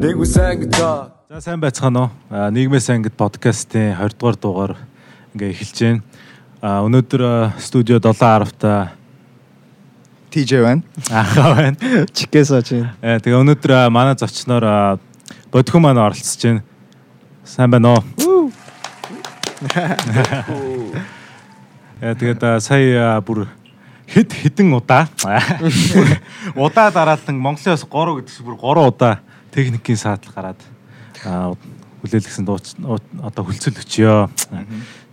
[0.00, 1.12] Nigga sang guitar.
[1.28, 2.10] За сайн байцгаана уу.
[2.30, 4.72] А, Нийгмээс ангид подкастын 20 дугаар дугаар
[5.34, 6.00] ингээ эхэлж байна.
[6.62, 8.92] А өнөөдөр студио 7:10 та
[10.32, 10.82] TJ байна.
[11.12, 11.76] ахаа байна.
[12.08, 12.88] Чикээс очив.
[13.04, 14.96] Э тэгээ өнөөдөр манай зочноор
[15.52, 16.64] бодхон маань оролцож байна.
[17.44, 18.50] Сайн байна уу?
[22.00, 23.44] Э тэгээд сая бүр
[24.06, 25.08] хэд хэдэн удаа
[26.54, 29.14] удаа дараалан Монголоос 3 гэдэгс бүр 3 удаа
[29.50, 30.60] техникийн саадлал гараад
[32.86, 34.30] уу- одоо хүлцэл өчьё.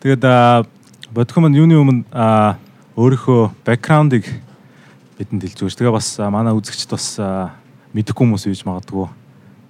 [0.03, 0.63] Тэгээд а,
[1.09, 2.03] бодхон маань юуны өмнө
[2.93, 4.29] өөрийнхөө бэкграундыг
[5.17, 5.73] бидэнд хэлж өгч.
[5.79, 7.17] Тэгээ бас манай үзэгчд бас
[7.97, 9.09] мэдэхгүй хүмүүс үйж магадгүй.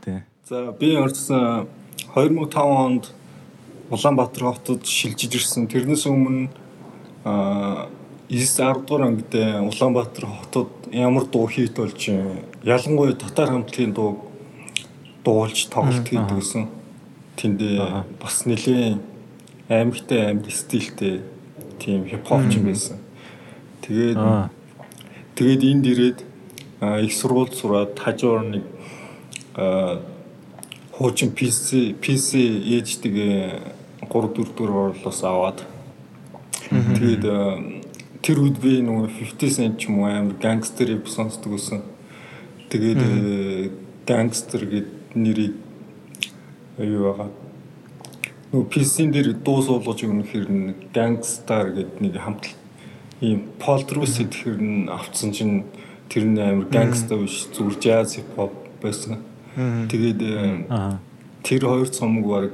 [0.03, 0.19] Тий.
[0.49, 1.67] За би орсон
[2.11, 3.03] 2005 онд
[3.93, 5.67] Улаанбаатар хотод шилжиж ирсэн.
[5.69, 6.49] Тэрнээс өмнө
[8.33, 12.09] 9 10 дугаар ангид Улаанбаатар хотод ямар дуу хийд болж
[12.63, 14.25] ялангуяа татар хамтлагийн дуу
[15.23, 16.67] дуулж тоглолт хийдэг гэсэн.
[17.37, 19.01] Тэндээ бас нэлийн
[19.69, 21.21] аймагтай амир стилтэй
[21.77, 22.97] тийм хипхоп ч юм байсан.
[23.85, 24.17] Тэгээд.
[25.37, 26.19] Тэгээд энд ирээд
[27.05, 28.63] их сургууль сураад хажуугаар нэг
[30.97, 33.13] хуучин PC PC ээждэг
[34.09, 35.61] 3 4 дөрөөр орлоос аваад
[36.97, 37.82] тэгээд
[38.23, 41.83] тэр үед би нөгөө 50 cent ч юм уу амар гангстер рэп сонсдог байсан.
[42.71, 43.69] Тэгээд э,
[44.07, 45.59] гангстер гэд нэрийг
[46.79, 47.29] юу байгаа?
[48.53, 52.47] Нөгөө PC-н дээр дуу суулгаж өгнө хэр нэг гангстар гэд нэг хамт
[53.19, 55.67] ийм полдрус гэхэр нь авцсан чинь
[56.07, 59.19] тэр нь амар гангста биш зүгээр jazz hip hop байсан.
[59.59, 60.95] Тэгээд э,
[61.43, 62.51] тэр хоёр цомог баг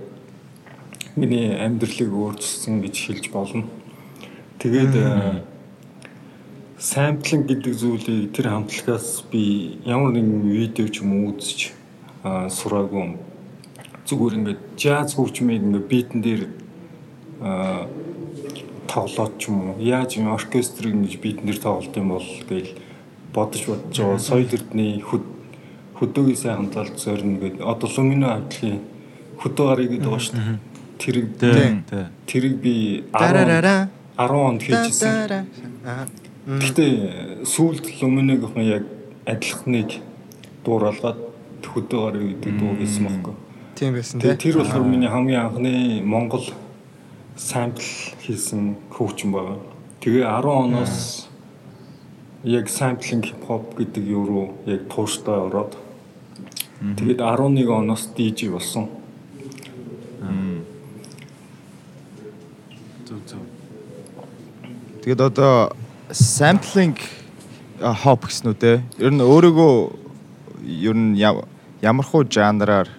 [1.14, 3.70] миний амьдралыг өөрчилсөн гэж хэлж болно.
[4.58, 5.46] Тэгээд э,
[6.80, 11.76] самплинг гэдэг зүйлийг тэр хамтлагаас би ямар нэгэн видео ч юм үзэж
[12.24, 13.20] аа, сураагүй
[14.08, 16.44] зүгээр ингээд jazz хөгжмийг ингээд битэн дээр
[18.88, 22.72] тоглоод ч юм уу яаж юм оркестрийг ингэж битэн дээр тоглолт юм бол гээл
[23.36, 25.28] бодож бодож байгаа соёл эрдний хөд
[26.00, 28.80] хөдөөгийн сайн хамгаалалт зорино гэдэг одоо лумино хамтлагийн
[29.36, 30.58] хөдөө гарыг гэдэг байгаа шүү дээ.
[31.92, 32.06] Тий.
[32.28, 33.90] тэрийг би 10 Дарарара.
[34.16, 35.28] 10 онд хийжсэн.
[36.50, 38.84] Гэхдээ сүүлд луминогийнхан яг
[39.30, 40.02] адилхныг
[40.66, 41.20] дууралгаад
[41.62, 43.36] хөдөө гарыг гэдэг дуу хийсэн байхгүй
[43.80, 44.52] Тийм байсан Тэгээ тий.
[44.52, 46.44] тэр болохоор миний хамгийн анхны Монгол
[47.40, 47.80] сампл
[48.20, 49.56] хийсэн хөгжим байгаа.
[50.04, 51.30] Тэгээ 10 оноос
[52.44, 55.80] яг самплинг хипхоп гэдэг юу руу яг тууштай ороод
[56.84, 58.92] тэгээд 11 оноос DJ болсон.
[63.08, 63.40] Зөв зөв.
[65.08, 65.72] Тэгээд одоо
[66.12, 66.98] sampling
[67.80, 68.74] hop гэсэн үү те.
[69.00, 69.74] Ер нь өөрийгөө
[70.68, 71.46] ер нь я-
[71.82, 72.90] ямархуу жанраар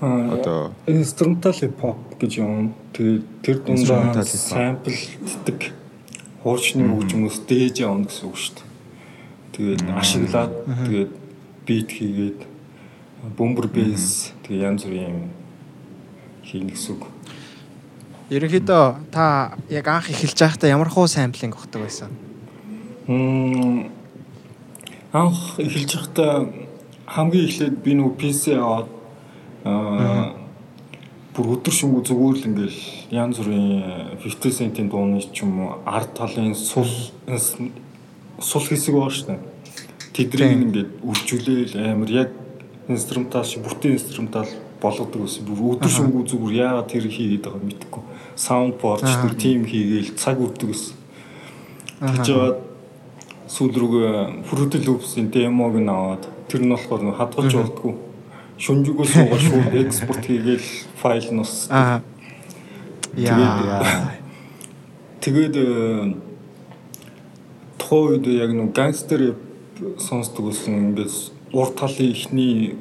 [0.00, 2.74] одоо инструментал хипхоп гэж юм.
[2.92, 4.84] Тэгээд тэр Instrumental дундаа hip hop.
[4.86, 5.60] самплддаг
[6.44, 8.66] хуучны хөгжмөөс дээж явна гэсэн үг шүү дээ.
[9.58, 10.52] Тэгээд ашиглаад
[10.86, 11.10] тэгээд
[11.66, 12.40] бит хийгээд
[13.36, 15.30] бөмбөр бейс тэгээд янз бүрийн
[16.46, 17.02] хийнэ гэсэн үг.
[18.28, 22.12] Ерөнхийдөө та яг анх эхэлж байхдаа ямар хуу самплинг өгдөг байсан?
[23.08, 23.88] Мм
[25.16, 26.44] анх эхэлж байхдаа
[27.08, 28.88] хамгийн эхлээд би нөгөө PC аваад
[29.64, 30.36] аа
[31.32, 32.80] бүр өдөр шөнөгүй зүгээр л ингээл
[33.14, 36.90] янз бүрийн 50 центийн дууны ч юм уу ард талын сул
[38.42, 39.40] сул хэсэг шүү дээ.
[40.12, 42.30] Тэдрийг ингээд үржүүлээл амар яг
[42.90, 44.50] инструментал шиг бүтэн инструментал
[44.80, 45.44] болгодог гэсэн.
[45.46, 48.02] Бүр өдөр шөнөгүй зүгээр яагаад тэр хийгээд байгааг мэдэхгүй.
[48.36, 50.96] Саунд борч тэр тим хийгээл цаг үрдэг гэсэн.
[51.98, 52.58] Тэгж яваад
[53.48, 57.94] сүүл рүүгээ Fruity Loops-ийн демог нь аваад тэр нь болохоор хадгалж болдгоо.
[58.58, 60.68] Шүнжигөө суугаад шууд экспорт хийгээл
[61.00, 61.66] файл нь ус.
[61.70, 62.02] Аа.
[63.16, 63.58] Тэгээд
[65.18, 66.14] тэгээд э,
[67.78, 69.34] тухайн үед яг нэг гангстер
[69.98, 71.14] сонсдог гэсэн ингээд
[71.50, 72.76] урт талын ихний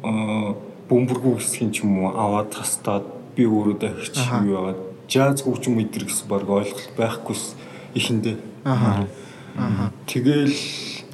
[0.00, 0.54] э,
[0.92, 6.04] бөмбөргүй хэсгийн ч юм уу аваад тастаад би өөрөө дахиж юу яагаад жаз хөгжим мэдэр
[6.04, 7.56] гэсэн баг ойлголт байхгүйс
[7.96, 8.36] ихэндээ.
[8.68, 9.08] Аа.
[10.04, 10.52] Тэгэл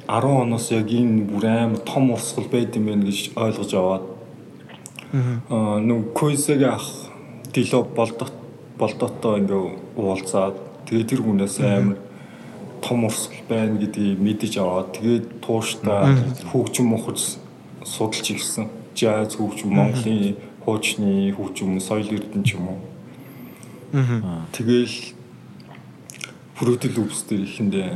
[0.07, 4.05] 10 оноос яг энэ бүр амар том урсгал байд юм байна гэж ойлгож аваад
[5.49, 6.87] аа нүг Койсэг ах
[7.53, 8.33] Дило болдот
[8.77, 9.63] болдотоо ингээ
[9.97, 10.55] уулзаад
[10.87, 11.97] тэгээ тэр хүнээс амар
[12.81, 16.15] том урсгал байна гэдгийг мэдэж аваад тэгээд тууштай
[16.51, 17.37] хөгжим мохож
[17.83, 18.78] судалж ирсэн.
[18.99, 20.35] Жаз хөгжим Монголын
[20.65, 22.79] хуучны хөгжим соёл эрдэнэ ч юм уу.
[24.51, 25.15] Тэгэл
[26.59, 27.87] Fruity Loops дээр ихэндээ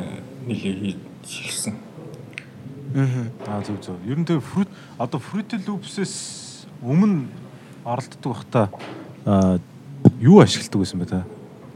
[0.48, 1.76] нэлээ хийж ирсэн.
[3.48, 4.00] Аа зөв зөв.
[4.08, 7.28] Ер нь тэгээ fruit одоо Fruity Loops-ээс өмнө
[7.84, 8.66] оролддог байхдаа
[9.28, 9.60] аа
[10.24, 11.24] юу ашигладаг байсан бэ та?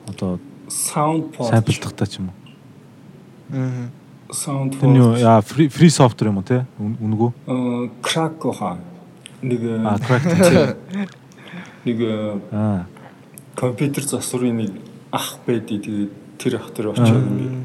[0.08, 0.40] Одоо
[0.72, 2.36] Soundboard, самплдахтаа ч юм уу.
[3.52, 3.92] Аа.
[4.32, 6.64] Тэр нь юу Soundboard, яа free free software юм уу те?
[6.80, 7.30] Үн- Үнгүү?
[7.48, 8.80] э, Crack хаа.
[9.42, 10.74] Нэг э,
[11.86, 12.86] нэг э, Аа.
[13.56, 14.72] компьютер засварын нэг
[15.12, 17.56] ах байдий тэгээд тэр ах тэр очиод ингээд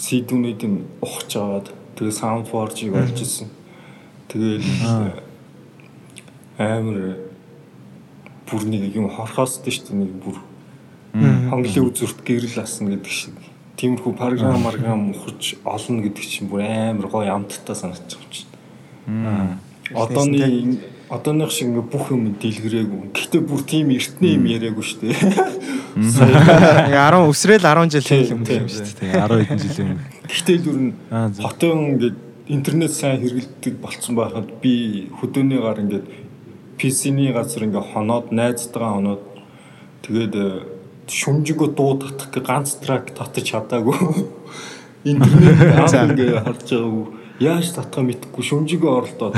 [0.00, 0.74] CD-нүд юм
[1.04, 3.52] ухаж аваад тэгээд Soundforge-ийг олж исэн.
[4.32, 4.64] Тэгээд
[6.56, 7.20] амар
[8.48, 10.36] бүр нэг юм хорхоос дээ шүү дээ нэг бүр
[11.52, 13.36] хонглын үзүрт гэрэл асна гэдэг шиг.
[13.76, 18.48] Тиймэрхүү програм маргам ухаж олно гэдэг чинь бүр амар гоё амттай санагдчих юм чинь.
[19.92, 20.80] Одооны
[21.10, 23.10] одооных шиг ингээ бүх юм дэлгэрээгүй.
[23.10, 25.18] Гэхдээ бүр тийм эртний юм яриаггүй шүү дээ.
[25.98, 28.62] Нэг 10 өсрөөл 10 жил хийх юм тийм.
[28.62, 29.10] юм шүү дээ.
[29.10, 30.06] Тэгээ 10 хэдэн жилийн өмнө.
[30.30, 31.42] Гэхдээ нь Аа, зөв.
[31.42, 36.06] хотын ингээд интернет сайн хэрэглэдэг болцсон байхад би хөдөөний гар ингээд
[36.78, 39.22] PC-ний газар ингээд хоноод найзтайгаа хоноод
[40.06, 40.46] тэгээд э,
[41.10, 43.98] шүмжигөө дуу татах гэ ганц трак татаж чадаагүй.
[45.10, 45.58] Интернет
[46.06, 47.06] ингээд харж байгаагүй.
[47.42, 49.34] Яаж татах мэдэхгүй шүмжигөө оролдоод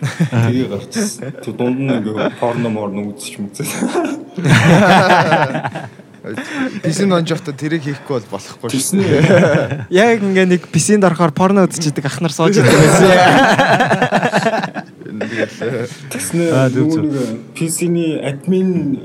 [0.00, 1.32] Тэгээ гарчихсан.
[1.44, 3.68] Тэг дунд нь ингээ порно морно үзчих мүзээ.
[6.84, 8.76] Бисин онж явахдаа тэрийг хийхгүй бол болохгүй шүү.
[8.76, 9.08] Тэсний
[9.92, 13.08] Яг ингээ нэг писинд орохоор порно үзчихдэг ах нар сууж идэг байсан.
[16.76, 17.00] Зөв.
[17.00, 19.00] нэг PC-ний админ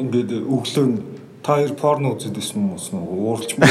[0.00, 0.86] ингээд өглөө
[1.44, 3.68] та хоёр порно үзээд байсан юм нөгөө уурч муу.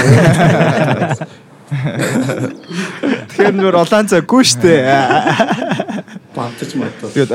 [1.69, 4.89] Тэгэхээр нөр улаан цаггүй штэ.
[6.33, 7.13] Бантаж матаа.
[7.13, 7.33] тэгээд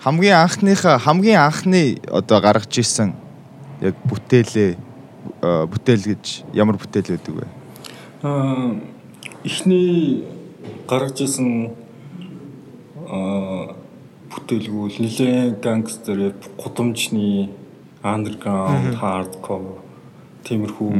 [0.00, 3.12] хамгийн анхныхаа хамгийн анхны одоо гаргаж исэн
[3.84, 4.76] яг бүтээлээ
[5.42, 6.24] бүтээл гэж
[6.56, 7.46] ямар бүтээл байдаг вэ?
[8.24, 8.80] Аа
[9.44, 10.24] эхний
[10.88, 11.76] гаргаж исэн
[13.12, 13.76] аа
[14.32, 17.52] бүтээлгүүл нэлээд гангстер гудамжны
[18.02, 19.84] underground hardcore
[20.48, 20.92] тиймэрхүү.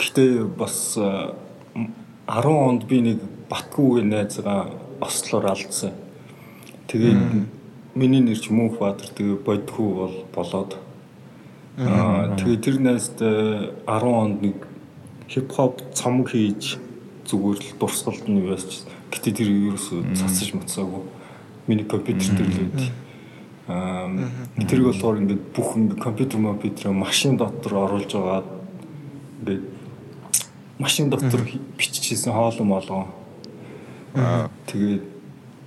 [0.00, 0.98] Гэтэ бас
[2.30, 3.18] 10 онд би нэг
[3.50, 4.70] Батгүйгийн найзгаа
[5.02, 5.90] Ослоор алдсан.
[6.86, 7.18] Тэгээд
[7.94, 10.78] миний нэр ч Мөнх Баатар тэгээ бодхүү бол болоод
[11.80, 14.56] Аа тэгээ тэр найзтай 10 онд нэг
[15.26, 16.76] хип хоп цомог хийж
[17.24, 18.84] зүгээр л дурсгалд нь яасч.
[19.10, 21.02] Гэтэ тэр ерөөсөө цацаж мацаагүй.
[21.66, 22.80] Миний компьютер дээр л байд.
[23.70, 24.12] Аа
[24.68, 28.44] тэрийг болохоор ингээд бүх ингээд компьютер компьютер машин дотор оруулж байгаа
[29.40, 29.64] ингээд
[30.80, 31.44] машин дотор
[31.76, 33.04] биччихсэн хоолой молгоо.
[34.16, 35.04] Аа тэгээд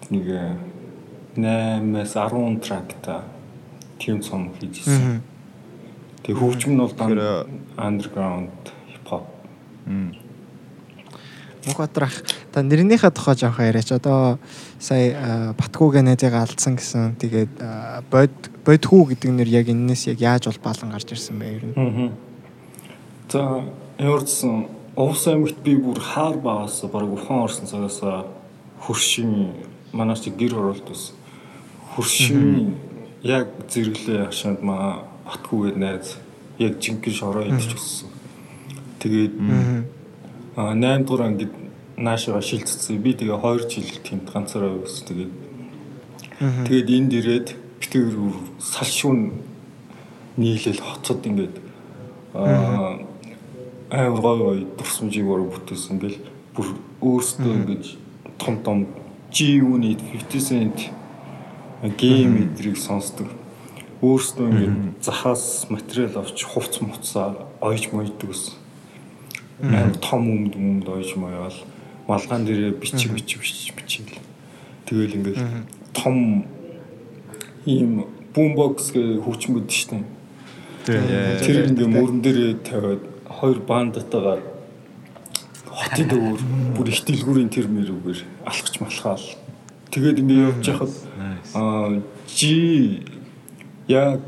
[0.10, 0.26] нэг
[1.38, 3.24] 8-аас 10 тракта
[4.02, 5.22] тийм цомог хийжсэн.
[6.26, 7.46] Тэгээ хөгжим нь бол Тэгэхээр,
[7.78, 9.26] underground hip hop.
[11.64, 12.18] Мөнхбаатар ах
[12.52, 13.94] та нэрнийхээ тухай жоохон яриач.
[13.94, 14.40] Одоо
[14.80, 17.16] сая а, Батгүйгээ найзыг алдсан гэсэн.
[17.22, 17.54] Тэгээд
[18.12, 18.34] бод
[18.66, 21.76] бодхүү гэдэг нэр яг энэс яг яаж бол балан гарч ирсэн бэ ер нь.
[21.78, 22.12] Аа.
[23.32, 23.42] За
[23.98, 28.02] ямарчсан Овс аймагт би бүр хаар багаас баг ухаан орсон цагаас
[28.80, 29.54] хөршин
[29.92, 31.16] манай чи гэр оролт байсан.
[31.96, 32.76] Хөршин
[33.24, 36.18] яг зэрэглээ хашаанд маа батгүйгээд найз
[36.60, 38.10] яг жинхэнэ шороо идэж өссөн.
[39.00, 39.34] Тэгээд
[40.56, 41.54] аа 8 дугаар ангид
[41.98, 43.02] наашаа шилжчихсэн.
[43.02, 45.08] Би тэгээ 2 жил тэмд ганцаараа байсан.
[45.10, 45.32] Тэгээд
[46.70, 47.48] тэгээд энд ирээд
[47.82, 48.14] битгэр
[48.60, 49.42] салшуун
[50.38, 51.56] нийлэл хоцод ингээд
[52.34, 53.00] аа
[53.94, 56.20] амар гой гой дурсамжийг өөрөө бүтээсэн ингээл
[56.58, 56.68] бүр
[57.06, 57.86] өөрсдөө ингэж
[58.42, 58.78] том том
[59.30, 60.90] G-Unit 50 Cent
[62.02, 63.30] гейм эдрийг сонсдог.
[64.02, 68.58] Өөрсдөө ингэж захаас материал авч хувц муцаа ойж мойдог гэсэн.
[69.62, 71.54] Амар том өмд өмд ойж моёол.
[72.10, 73.46] Малгаан дээрээ бичиг бичиг
[73.78, 74.10] бичиг.
[74.90, 76.46] Тэгэл ингээл том
[77.66, 79.22] ийм бумбокс гэдэг
[79.70, 80.02] штеп.
[80.86, 83.13] Тэр ингээ мөрөн дээрээ тавиад
[83.44, 84.40] хоёр бандтайгаар
[85.68, 86.42] хотын дөөр
[86.80, 89.28] бүр их дэлгүүрийн тэр мэрүүгээр алхаж малхаал.
[89.92, 90.94] Тэгээд ингээ явж хахад
[91.52, 92.00] аа
[92.32, 93.04] жи
[93.92, 94.24] яг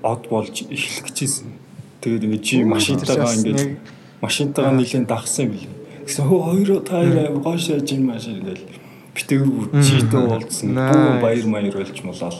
[0.00, 1.52] од болж эхлэх гэжсэн.
[2.00, 3.76] Тэгээд ингээ жи машинтайгаа ингээ
[4.24, 5.76] машинтайгаа нэлийн дагсан юм билээ.
[6.08, 8.64] Гэсэн хөө хоёроо та хоёр амар гоо шааж юм маш ингээл
[9.12, 10.72] битгэр бүр жидөө уулзсан.
[10.72, 12.32] Бүү баяр маяр болж молоо.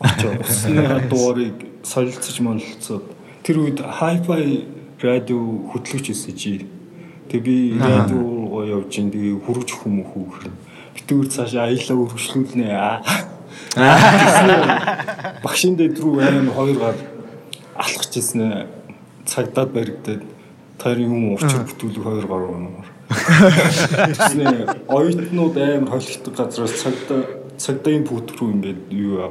[0.00, 3.04] Очоо усныхаа дуурыг солилцож монолцоод
[3.44, 4.64] тэр үед hi-fi
[5.04, 5.38] радио
[5.70, 6.66] хөтлөгч байсан чи.
[7.28, 10.50] Тэг би радио руу явж ин тэгээ хурж хүмүүх үү.
[10.96, 12.66] Битгэр цаашаа аялаа өргөжлүүлнэ.
[12.72, 13.04] Аа.
[15.44, 16.96] Багшин дээр рүү аим хоёр гар
[17.76, 18.70] алхаж ирсэн
[19.28, 20.22] цагдаад баригдаад
[20.84, 22.84] Тэр юм урчиг бүтүүлэг хоёр гаруй байна.
[23.08, 27.22] Тэгснэ оюутнууд амар холигддог газраас цагдаа
[27.56, 29.22] цагдаа инпут руу ингээд юу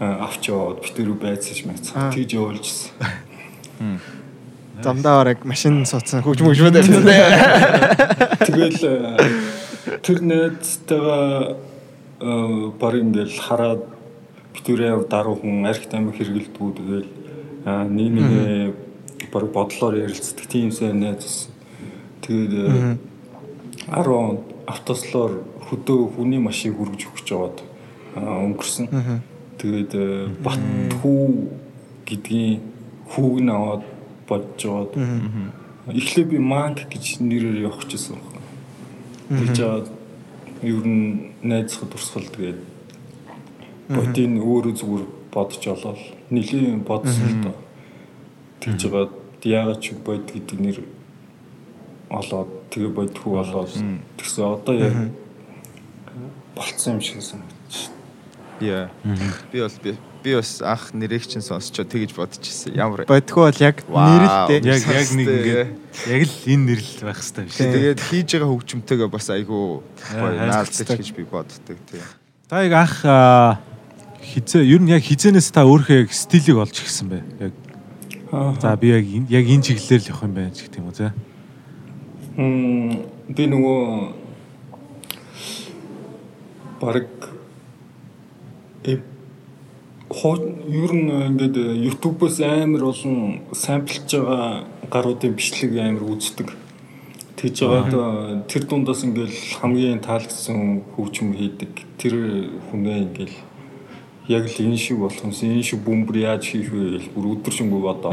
[0.00, 2.10] авч яваад битэр байцаж мэцээ.
[2.10, 2.90] Тэгж явуулжсэн.
[4.82, 7.28] Замдаа орог машин суудсан хөгжмөд байсан дээ.
[8.46, 8.78] Тэгэл
[10.02, 11.56] тэр найзтайгаа
[12.78, 13.82] баг ингээл хараад
[14.54, 17.08] битүүрээ даруй хүн архит амиг хэрэгэлдэггүй тэгэл
[17.66, 18.74] нэг нэг
[19.32, 21.48] баг бодлоор ярилцдаг тийм сайн найз.
[22.22, 22.98] Тэгээд
[23.88, 27.62] 10 автослоор хөдөө хүний машин хүргэж өгч жаваад
[28.16, 28.86] өнгөрсөн.
[29.58, 29.92] Тэгээд
[30.42, 30.62] бат
[31.02, 31.24] хүү
[32.06, 32.60] гэдгийн
[33.10, 33.82] хүүг нь аваад
[34.28, 34.92] бодж жоод
[35.88, 38.24] эхлээ би манк гэж нэрээр явах гэсэн юм.
[39.28, 39.86] Тэгж жаад
[40.62, 42.60] ер нь найзхад урсгал тэгээд
[43.88, 47.56] бодийн өөрөө зүгээр бодож олоод нилийн бодсон л доо.
[48.60, 49.12] Тэгж жаад
[49.44, 50.78] яагаад ч бод гэдэг нэр
[52.10, 53.72] олоод тэгээ бодхуу болоод
[54.16, 54.96] тэгсэн одоо яг
[56.56, 57.57] болцсон юм шиг санагдчих.
[58.60, 58.88] Яа.
[59.52, 62.74] Би бол би би бас анх нэрийг чинь сонсчоо тэгэж бодчихсон.
[62.74, 64.58] Ямар бодхоо бол яг нэрэлтэй.
[64.66, 65.70] Яг яг нэг ингээд
[66.10, 67.58] яг л энэ нэрэл байх хэрэгтэй биш.
[67.58, 69.64] Тэгээд хийж байгаа хөгжимтэйгээ бас айгүй
[70.18, 72.06] наалдаж гэж би боддог тийм.
[72.50, 72.98] Та яг анх
[74.26, 77.22] хизээ ер нь яг хизэнээс та өөрийнхөө яг стилийг олж ирсэн бэ.
[77.38, 77.54] Яг
[78.30, 81.12] За би яг яг энэ чиглэлээр л явах юм байна гэх юм уу те.
[82.36, 83.80] Мм би нөгөө
[86.80, 87.08] баг
[90.08, 96.48] ер нь ингээд YouTube-оос амар олон самплж байгаа гаруудын бичлэг амар үздэг.
[97.36, 101.72] Тэгж байгаад тэр дундаас ингээд хамгийн таалагдсан хөгжим хийдэг.
[102.00, 102.14] Тэр
[102.72, 103.32] хүнээ ингээд
[104.32, 107.80] яг л энэ шиг болох юмсан энэ шиг бөмбөр яаж хийх вэ гэж бүр өдөржингөө
[107.84, 108.12] бодоо.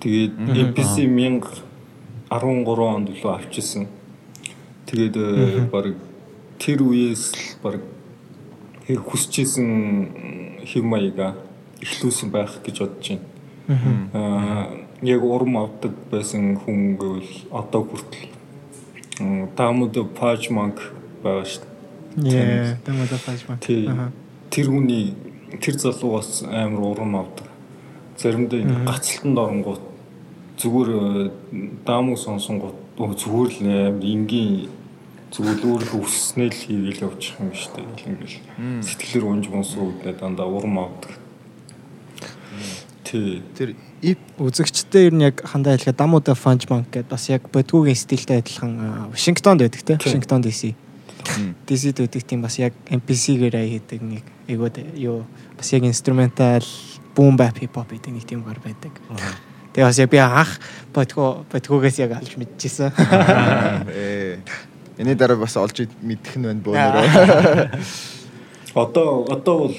[0.00, 3.88] Тэгээд MPC 1013 онд лөө авчихсан.
[4.84, 5.96] Тэгээд баг
[6.60, 7.80] тэр үеэс л баг
[8.88, 11.36] хэрэг хүсчихсэн хэв маяга
[11.84, 14.08] ихлүүлсэн байх гэж бодож байна.
[14.16, 18.32] Аа яг урам авдаг байсан хүн гэвэл одоо хүртэл
[19.56, 20.80] Дамуд Пажманк
[21.22, 21.62] байгаа шүү
[22.16, 22.32] дээ.
[22.32, 23.60] Яа, Дамуд Пажманк.
[24.50, 25.14] Тэр хүний
[25.60, 27.46] тэр залуугаас амар урам авдаг.
[28.16, 29.82] Заримдаа ингэ гацалтанд оронгууд
[30.58, 31.30] зүгээр
[31.86, 34.68] Дамуг сонсонгууд зүгээр л амар энгийн
[35.32, 37.84] зүгээр өөрөө өсснээ л хийгээл явчих юм шүү дээ.
[38.08, 38.36] Ингээл
[38.84, 41.12] сэтгэлээр унж мунсуу үднэ дандаа урам авдаг.
[43.04, 43.42] Тий.
[43.56, 47.96] Тэр ип үзэгчтэй ер нь яг хандаа хэлэхэд Дамуда Фанж банк гэдээ бас яг бодгуугийн
[47.96, 49.96] стилтэй адилхан Вашингтонд байдаг те.
[49.96, 50.76] Вашингтон DC.
[51.68, 55.24] DC-д байдаг тийм бас яг MPC-гээр хийдэг нэг айгууд юу
[55.56, 56.64] бас яг инструментал
[57.16, 58.92] boom bap hip hop гэдэг нэг тийм гар байдаг.
[59.72, 60.60] Тэгээ бас яг би анх
[60.94, 62.92] бодгоо бодгуугаас яг алж мэдчихсэн.
[64.98, 67.70] Эний дараа бас олж мэдэх нь байна бөөнөрөө.
[68.74, 69.78] Одоо одоо бол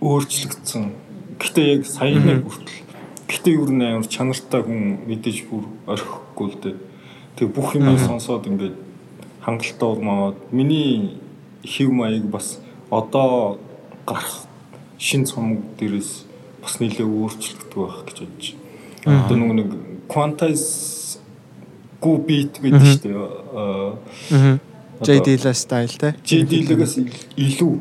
[0.00, 0.92] өөрчлөгдсөн.
[1.40, 2.84] Гэтэ яг саяны хүртэл.
[3.24, 6.76] Гэтэ юу нэ амар чанартай хүн мэдээж бүр орхихгүй л дээ.
[7.40, 8.76] Тэгээ бүх юм сонсоод ингээд
[9.40, 11.16] хангалттай урмаад миний
[11.64, 13.58] хев маяг бас одоо
[14.04, 14.44] гарах
[14.98, 16.24] шин цомог дээрээс
[16.62, 18.46] бас нэлээ өөрчлөгдөх байх гэж бодож.
[19.04, 19.70] Одоо нэг
[20.08, 20.97] quantize
[22.00, 23.16] гу бит гэдэг шүү дээ.
[23.58, 24.58] Аа.
[25.02, 26.14] JD-ла стайл те.
[26.26, 26.98] JD-лээс
[27.38, 27.74] илүү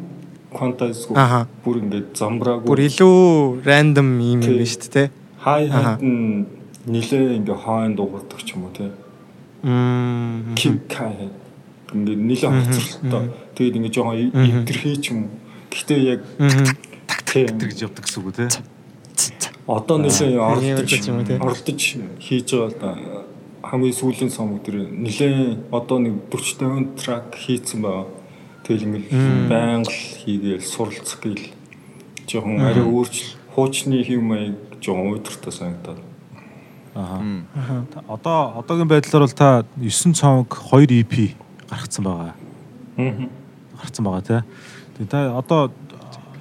[1.05, 1.17] гу
[1.65, 2.67] бүр ингээд замбраагүй.
[2.69, 5.03] Бүр илүү random юм юм шүү дээ те.
[5.41, 6.45] Хай хат нь
[6.85, 8.89] нилээ ингээ хойно дуурдаг ч юм уу те.
[9.63, 10.55] Мм.
[10.55, 11.29] Ким кай
[11.93, 13.25] ингээ нилээ хоцролтой.
[13.57, 15.29] Тэгээд ингээ жоохон ивдэрхий ч юм.
[15.69, 16.21] Гэхдээ яг
[17.25, 18.49] тэр гэж явдаг гэсэн үг те.
[19.67, 20.91] Одоо нилээ оролдож
[21.37, 21.81] оролдож
[22.21, 23.26] хийж байгаа
[23.67, 28.07] хамгийн сүүлийн сомог дээр нилээ одоо нэг 40 50 трак хийцэн байгаа.
[28.63, 31.51] Тэгэл ингээл байнга л хийгээл суралцах гээл
[32.27, 35.99] жоохон арай өөрчлөл хуучны хэв маяг жоохон уйдгартай санагдаад.
[36.95, 37.21] Аа.
[38.07, 41.35] Одоо одоогийн байдлаар бол та 9 цомог 2 EP
[41.69, 42.35] гаргацсан байгаа.
[42.97, 43.29] Аа.
[43.75, 44.41] Гаргацсан байгаа тий.
[44.97, 45.71] Тэгээ та одоо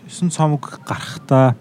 [0.08, 1.56] 9 цомог гарахтаа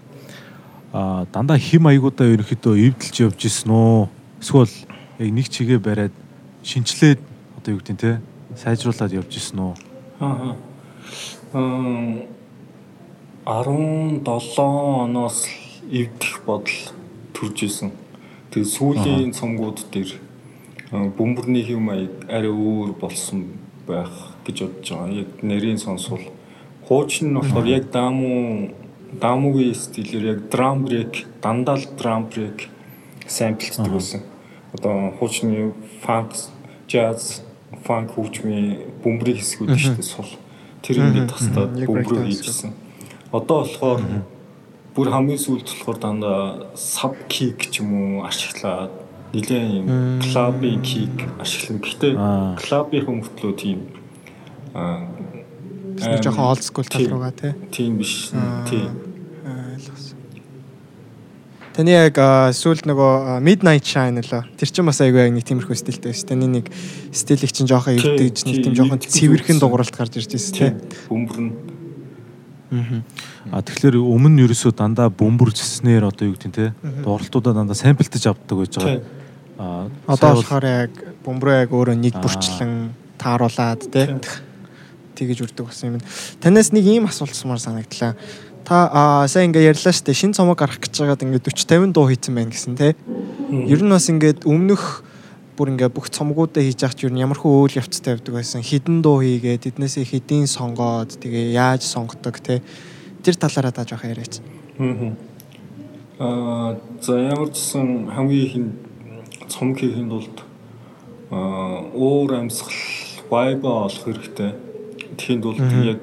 [0.95, 4.07] а дандаа хим аягуудаа ерөнхийдөө эвдэлж явж исэн үү?
[4.39, 4.71] Эсвэл
[5.19, 6.15] яг нэг чигээ бариад
[6.63, 7.19] шинчлээд
[7.57, 8.21] одоо юу гэдэг те
[8.55, 9.73] сайжруулад явж исэн үү?
[10.19, 10.55] Аа.
[11.53, 12.27] Ам
[13.45, 14.25] 17
[14.59, 15.47] оноос
[15.91, 16.79] эвдэх бодол
[17.33, 17.91] төрж исэн.
[18.51, 20.11] Тэгээ сүүлийн цомгууд дээр
[20.91, 23.55] бөмбөрний хэв маяг арай өөр болсон
[23.87, 24.11] байх
[24.43, 25.21] гэж бодож байгаа.
[25.23, 26.25] Яг нэрийн сонсвол
[26.87, 28.73] хуучин нь болохоор яг даму
[29.21, 32.67] дамугийн стилээр яг драм брейк, дандаа л драм брейк
[33.27, 34.21] самплцдаг байсан.
[34.75, 36.35] Одоо хуучны фанк,
[36.87, 37.41] jazz,
[37.87, 40.31] фанк хөгжмийн бөмбөрийн хэсгүүд шүү дээ сул.
[40.83, 42.71] Тэр ингээд тастаад бөмбөрөө хийжсэн.
[43.31, 44.01] Одоо болохоор
[44.95, 46.41] бүр хамгийн сүүлд болохоор дандаа
[46.75, 48.91] sub kick ч юм уу ашиглаад
[49.33, 49.87] нэлээд юм
[50.23, 51.79] клабын kick ашиглан.
[51.83, 52.55] Гэхдээ Аа.
[52.59, 53.79] клабын хөнгөлтлөө тийм
[54.75, 55.07] аа
[56.23, 57.51] жоохон school тал руугаа тий.
[57.71, 58.31] тийм биш.
[58.69, 59.14] Тийм.
[61.75, 62.15] Таны яг
[62.55, 64.45] сүүлд нөгөө Midnight Shine лөө.
[64.55, 66.29] Тэр чинь бас айгүй яг нэг тиймэрхүү стилтэй байсан.
[66.31, 66.71] Таны нэг
[67.11, 69.59] стилийг чинь жоохон Тийм, эвдэж нэг тийм тийм, жоохон цэвэрхэн үзсэн.
[69.59, 70.69] дууралт гарч ирж байсан тий.
[70.71, 70.79] Тийм.
[71.11, 71.51] Бөмбөр нь
[73.51, 76.65] А тэгэхээр өмнө нь ерөөсөө дандаа бөмбөржснээр одоо юу гэдэг нь те
[77.05, 78.99] дууралтуудаа дандаа самплтаж авдаг байж байгаа.
[78.99, 79.03] Тийм.
[79.59, 80.91] А Одоо болохоор яг
[81.27, 82.23] бөмбөрөө яг өөрөө нэг Аа.
[82.25, 82.71] бүрчлэн
[83.19, 84.05] тааруулаад тий.
[84.09, 84.19] Тийм.
[85.15, 86.03] Тэгэж үрдэг болсон юм.
[86.41, 88.15] Танаас нэг ийм асуулт сумаар санагдлаа.
[88.65, 92.33] Та сайн ингээ ярьлаа штэ шин цомог гарах гэж байгаад ингээ 40 50 дуу хийцэн
[92.33, 92.97] байна гэсэн тий.
[93.69, 95.05] Ер нь бас ингээд өмнөх
[95.53, 98.65] бүр ингээ бүх цомгуудаа хийж явах ч ер нь ямар хөө үйл явцтай явдаг байсан.
[98.65, 102.65] Хідэн дуу хийгээд эднээсээ хэдийн сонгоод тэгээ яаж сонгодог тий.
[103.21, 104.41] Тэр талаараа та жоох яриач.
[106.17, 106.73] Аа
[107.05, 108.73] за ямар ч сан хамгийн ихэнд
[109.45, 110.25] цомог хийхэд бол
[111.29, 112.73] аа уур амьсгал
[113.29, 114.57] vibe олох хэрэгтэй.
[115.21, 116.01] Тэхийн тулд яг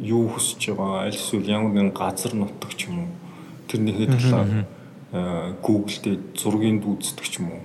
[0.00, 3.10] юу хүсэж байгаа аль эсвэл ямар нэгэн газар нутаг ч юм уу
[3.68, 4.48] тэрнийхээ талаар
[5.12, 7.62] аа Google дээр зургийг дүүцдэг ч юм уу.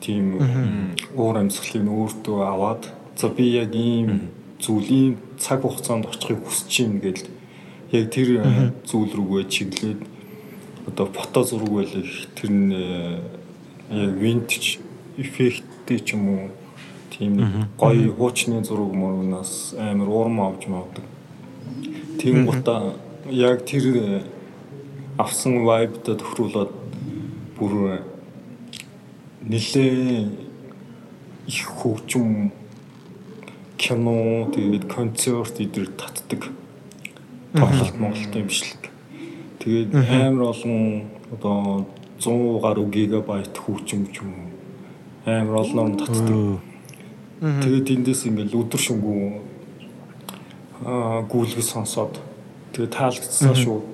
[0.00, 0.24] Тийм
[1.16, 2.82] уур амьсгалыг өөртөө аваад
[3.16, 4.30] за би яг ийм
[4.60, 7.28] зүйлийн цаг хугацаанд очихыг хүсэж юм гэдэл
[7.92, 10.00] яг тэр э, зүйл рүүгээ чиглээд
[10.88, 12.04] одоо фото зураг байлаа
[12.36, 13.20] тэр нь э,
[13.90, 14.78] яг vintage
[15.16, 16.48] эффекттэй ч юм уу.
[17.10, 17.42] Тийм
[17.78, 21.04] гоё хуучны зураг мөрнөөс амар урам авч мавдаг.
[22.18, 22.94] Тийм гутаа
[23.30, 24.22] яг тэр э,
[25.16, 26.72] авсан vibe-та тохируулаад
[27.58, 27.98] бүр э,
[29.42, 30.26] нилээ
[31.46, 32.52] их хөгжим
[33.78, 36.50] кино тэгээд концерт идэр татдаг
[37.52, 38.90] тоглолт Монголд юм бишлэг.
[39.58, 41.86] Тэгээд амар олон одоо
[42.20, 44.34] 100 гаруй гигабайт хөгжим ч юм
[45.24, 46.60] амар олноор татдаг.
[47.40, 49.47] Тэгээд эндээс ингээл өдөр шөнөгүй
[50.84, 52.18] аа гүйлгээ сонсоод
[52.72, 53.86] тэгээд таалагдсаа шууд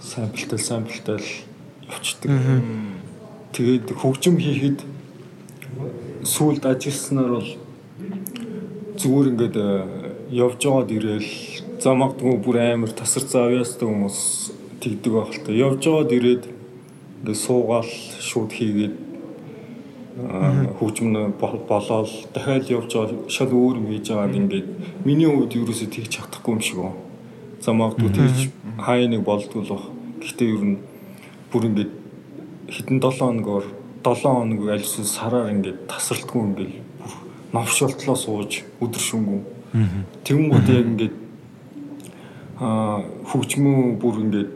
[0.00, 1.26] самплтал самплтал
[1.86, 2.30] явчихдаг.
[3.52, 4.82] Тэгээд хөгжим хийхэд
[6.26, 7.50] сүүлд ажилласнаар бол
[8.98, 9.68] зүгээр ингээд э,
[10.34, 11.30] явж байгаад ирээл
[11.80, 14.18] за магадгүй бүр амар тасар завьяастай хүмүүс
[14.82, 15.52] тэгдэг байх л та.
[15.52, 16.44] Явж байгаад ирээд
[17.22, 18.94] ингээд суугаал шууд хийгээд
[21.40, 24.66] бол- болоод дахиад явж байгаа шал өөр юм хийж байгаад ингээд
[25.04, 26.96] миний хувьд ерөөсөө тэгж чадахгүй юм шиг байна.
[27.60, 28.38] За магадгүй тэгж
[28.80, 29.86] хай нэг болдгоо л бах.
[30.20, 30.78] Гэхдээ ер нь
[31.52, 31.92] бүр ингээд
[32.72, 33.64] хэдэн 7 хоногор
[34.04, 37.12] 7 хоног аль эсвэл сараар ингээд тасралтгүй ингээд бүр
[37.52, 39.40] новшолтлоо сууж өдөр шөнгөө.
[40.24, 41.14] Тэнгууд яг ингээд
[42.60, 44.50] аа хөгжмөө бүр ингээд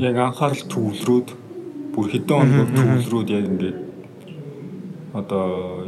[0.00, 1.28] яг анхаарал төвлөрөөд
[1.92, 3.78] бүр хэдэн хоногор төвлөрөөд яг ингээд
[5.12, 5.86] одоо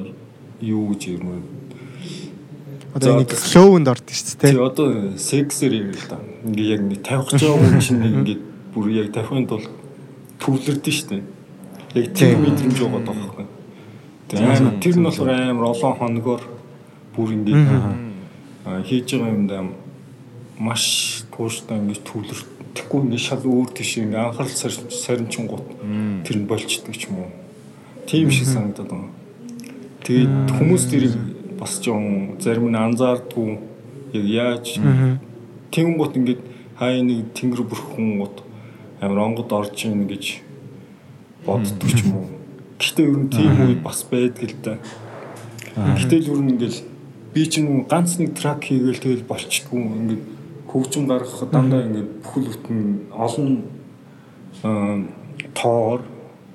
[0.61, 1.39] юу гэж юм бэ?
[2.95, 6.19] Одоо нэг флоунд ордог шүү дээ Тий одоо сексэр юм л да.
[6.45, 8.43] Ингээ яг нэг тавих гэж байгаа хүн чинь ингээд
[8.75, 9.69] бүр яг тавихын тулд
[10.43, 11.23] төвлөрдөн шүү дээ.
[11.95, 12.43] Яг тэр Тийм.
[12.43, 13.47] мэдрэмж байгаа тоххой.
[14.31, 16.43] Тэгээ амар тэр нь болохоор амар олон хоногор
[17.15, 17.67] бүр ингээд
[18.67, 19.63] аа, хийж байгаа юмдаа
[20.59, 20.85] маш
[21.35, 25.67] тууштай ингээд төвлөрдөхгүй нэг шал өөр тийш ингээ анхаарал сар- сарничингууд
[26.27, 27.31] тэр нь болчдөг ч юм уу.
[28.07, 29.11] Тийм шиг санагдаад байна.
[30.05, 31.17] Тэгээд хүмүүс тэрийг
[31.61, 33.59] бас жоон зарим нь анзаардгүй
[34.17, 34.81] яг яаж
[36.01, 36.41] гот ингээд
[36.81, 38.43] хай нэг тэнгэр бүрхэн гот
[39.01, 40.41] амар онгод орж ийн гэж
[41.45, 42.29] боддог ч юм уу.
[42.81, 44.79] Гэхдээ ер нь тийм үе бас байдаг л да.
[45.77, 46.81] Гэтэл ер нь ингээл
[47.35, 50.25] би чинь ганц нэг трак хийгээл тэгэл болчтгүй ингээд
[50.67, 52.81] хөгжим гаргах дандаа ингээд бүхэл бүтэн
[53.15, 53.51] олон
[54.65, 54.99] аа,
[55.55, 56.03] тоогоор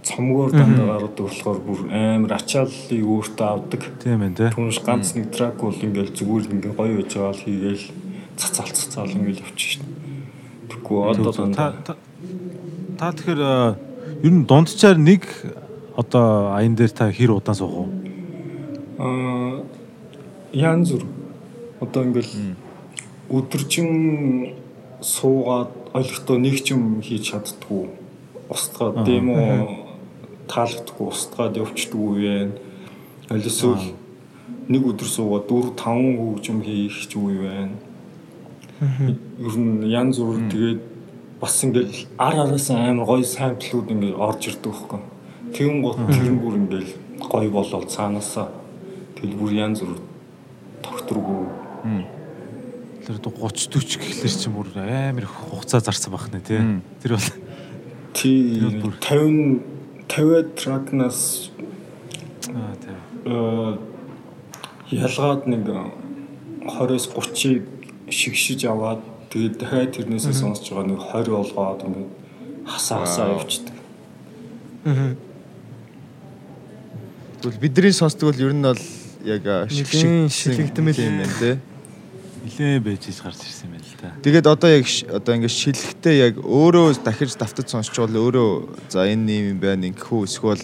[0.05, 3.81] цомгоор дандаа гаргадаг болохоор бүр амар ачааллыг өөртөө авдаг.
[4.01, 4.47] Тийм байна те.
[4.53, 7.85] Түнш ганц нэг трак бол ингээл зүгээр ингээ гоё байж байгаа л хийгээл
[8.37, 9.83] цацаал цацаал ингээл явчих шин.
[10.69, 11.73] Тэгвэл одоо та
[12.97, 13.75] та- тэгэхээр э,
[14.23, 15.25] ер нь дундчаар нэг
[15.97, 17.89] одоо аян дээр та хэр удаан суух уу?
[18.99, 19.63] аа
[20.53, 21.03] янз бүр
[21.81, 22.55] одоо ингээл
[23.29, 24.53] өдөржин
[25.01, 27.89] суугаад ойлгохтой нэг ч юм хийж чаддгүй
[28.49, 29.33] устгаад демо
[30.47, 32.35] таалагдахгүй устгаад явчихдгүй вэ
[33.33, 33.93] аль эсвэл
[34.69, 37.75] нэг өдөр суугаад 4 5 хөгжим хийх ч үе байна
[39.39, 40.81] ер нь янз бүр тэгээд
[41.39, 45.01] бас ингээл ар араас амар гоё самплууд ингээл орж ирдэг байхгүй.
[45.55, 48.51] Тэгэн гол тэр бүр ингээл гоё болоод цаанаасаа
[49.15, 49.99] тэгэл бүр янз бүр
[50.83, 51.43] тогтургүй
[53.05, 56.59] Тэр 30 40 гэхлээр чи бүр амар их хугацаа зарсан байх нэ тий.
[57.05, 57.29] Тэр бол
[58.17, 59.74] тий Тэр бүр- 50
[60.09, 61.49] 50 тракнаас
[62.49, 62.95] аа тий.
[63.25, 63.77] э,
[64.91, 65.65] ялгаад нэг
[66.65, 67.63] 20-с 30-ыг
[68.09, 72.11] шигшиж аваад тэгээд дахиад тэрнээсээ сонсож байгаа нэг 20 болгоод ингээд
[72.65, 73.75] хасаа хасаа явчихдаг.
[77.41, 78.81] Тэгвэл бидний сонсдог бол ер нь бол
[79.25, 79.89] яг шиг
[80.29, 80.97] шилэгдмэл.
[80.97, 81.57] юм байна те.
[82.45, 84.09] Нилээ байж иж гарч ирсэн юм байна л да.
[84.21, 88.49] Тэгээд одоо яг одоо ингээд шилэхдээ яг өөрөө дахиж давтаж сонсч бол өөрөө
[88.93, 90.63] за энэ юм байна ингэхүү эсвэл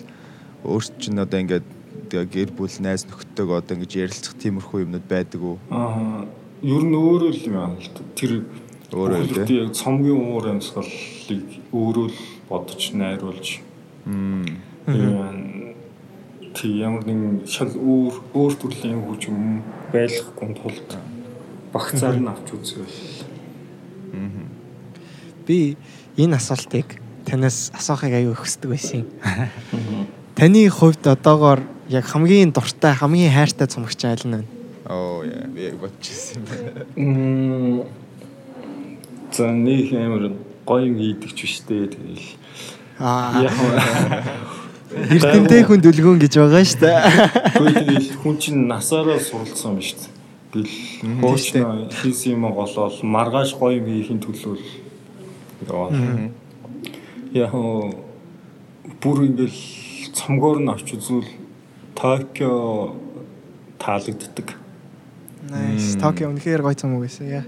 [0.62, 1.65] өөрт чинь одоо ингээд
[2.13, 5.58] гэр бүл найз нөхдөйг одоо ингэж ярилцах тиймэрхүү юмнууд байдаг уу?
[5.74, 6.30] Аа
[6.62, 7.74] ер нь өөрөө л юм аа.
[8.13, 8.46] Тэр
[8.91, 12.20] Өөрөө л яг цомгийн уур амьсгалыг өөрөө л
[12.52, 13.63] бодож найруулж
[14.04, 14.60] Мм.
[16.52, 19.63] Тий ямар нэгэн шал өөр өөр төрлийн хүчм
[19.96, 20.89] байлгахгүй тулд
[21.74, 22.98] багцаар нь авч үзвэл
[25.48, 25.78] Би
[26.18, 29.06] энэ асуултыг танаас асуухыг аягүй хүсдэг байсан.
[30.36, 34.46] Таны хувьд одоогоор яг хамгийн дуртай, хамгийн хайртай цомогч айл нь вэ?
[34.88, 36.86] Оо яа би яг бодчихсон юм байна.
[36.96, 37.84] Мм
[39.32, 40.32] за нэг амар
[40.66, 42.28] гоё юм хийдэг ч биш дээ тэгэл
[43.02, 43.50] Аа,
[44.92, 48.20] Эрдэнтэй хүн дүлгүүн гэж байгаа шүү дээ.
[48.22, 50.21] Хүн чинь насаараа суралцсан юм шүү дээ.
[50.52, 50.68] Гэл
[51.22, 54.58] хоочно хийсэн юм голол маргааш гоё юм хийхин төлөө
[55.68, 56.32] яваа.
[57.32, 57.56] Яг
[59.02, 59.60] бүр ингээл
[60.12, 61.30] цомгоор нь авч үзвэл
[61.96, 62.96] Токио
[63.80, 64.58] таалагддаг.
[65.48, 65.96] Nice.
[65.98, 67.46] Токио үнэхээр гоё цомог байсан яа.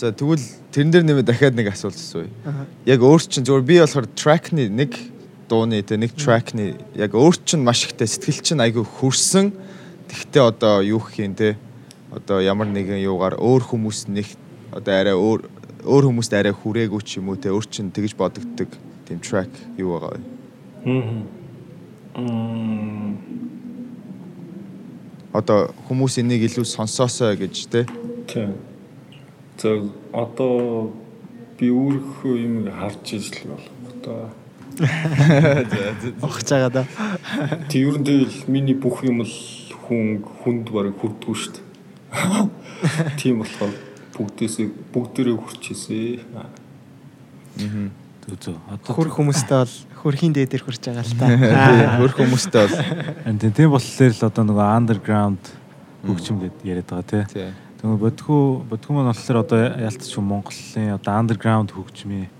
[0.00, 0.40] За тэгвэл
[0.72, 2.28] тэрэн дээр нэмээ дахиад нэг асуулт асууя.
[2.88, 4.96] Яг өөр чинь зөвөр би болохоор track-ны нэг
[5.50, 9.52] дууны тэ нэг track-ны яг өөр чинь маш ихтэй сэтгэл чинь айгүй хөрсөн.
[10.10, 11.56] Тэгтээ одоо юу гэх юм те
[12.10, 14.26] одоо ямар нэгэн юугаар өөр хүмүүс нэг
[14.74, 15.40] одоо арай өөр
[15.86, 18.70] өөр хүмүүст арай хүрээгүй ч юм уу те өөр чинь тэгж бодогддог
[19.06, 20.22] тийм track юу байгаа вэ?
[20.84, 21.40] Мм
[25.30, 27.86] Одоо хүмүүс энийг илүү сонсоосоо гэж те
[28.26, 28.58] тийм.
[29.62, 29.78] За
[30.10, 30.90] одоо
[31.54, 33.70] би өөрийнхөө юм харж ижил болох.
[33.94, 34.18] Одоо
[36.26, 36.84] Огч байгаа да.
[37.70, 39.30] Тэг ер нь тэгэл миний бүх юм л
[39.90, 41.66] хүн хүнд бараг хүрдгүү дээ.
[43.18, 43.74] Тийм болохоор
[44.14, 46.22] бүгдээсээ бүгдээрээ хүрчээсэ.
[48.22, 48.56] Зүг зүг.
[48.70, 51.26] Одоо Хөр хүмүүстэй бол хөрхийн дээдэр хурж байгаа л та.
[52.06, 52.78] өөр хүмүүстэй бол
[53.26, 55.42] энэ тийм болохоор л одоо нөгөө underground
[56.06, 57.50] хөгжим гэд яриад байгаа тий.
[57.82, 62.30] Тэгээ бодхоо бодхоо маань болохоор одоо ялцч Монголын одоо underground хөгжмийн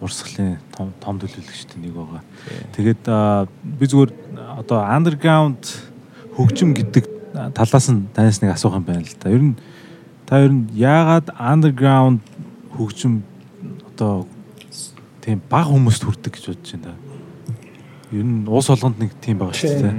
[0.00, 2.22] урсгалын том том төлөөлөгчтэй нэг байгаа.
[2.72, 4.12] Тэгээд аа, би зүгээр
[4.64, 5.89] одоо underground
[6.40, 7.04] хөгжим гэдэг
[7.52, 9.28] талаас нь танаас нэг асуух юм байна л да.
[9.28, 9.56] Ер нь
[10.24, 12.24] та ер нь яагаад underground
[12.72, 13.22] хөгжим
[13.92, 14.24] одоо
[15.20, 16.96] тийм баг хүмүүст хүрдэг гэж бодож байна.
[18.12, 19.94] Ер нь уус болгонд нэг тийм байгаа шүү дээ.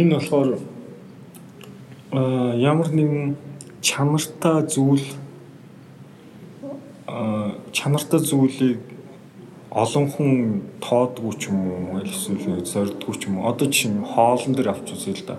[0.00, 0.50] Энэ болохоор
[2.14, 3.36] а ямар нэгэн
[3.84, 5.04] чанартай зүйл
[7.06, 8.93] а чанартай зүйлийг
[9.74, 10.30] олон хүн
[10.80, 15.18] тоодгүй ч юм уу эсвэл зордгүй ч юм уу одоо чинь хоолн дээр авч үзье
[15.18, 15.36] л да.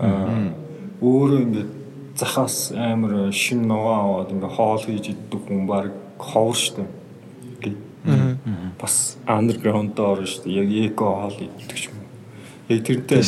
[0.00, 0.56] Аа
[1.00, 1.72] өөрөө ингээд
[2.16, 6.84] захаас амар шим ногоо аваад ингээд хоол хийж иддэг хүн баг ховор штэ.
[8.80, 10.48] Бас андерграунд орно штэ.
[10.48, 12.08] Яг эко хоол иддэг ч юм уу.
[12.72, 13.20] Яг тэрнтэй.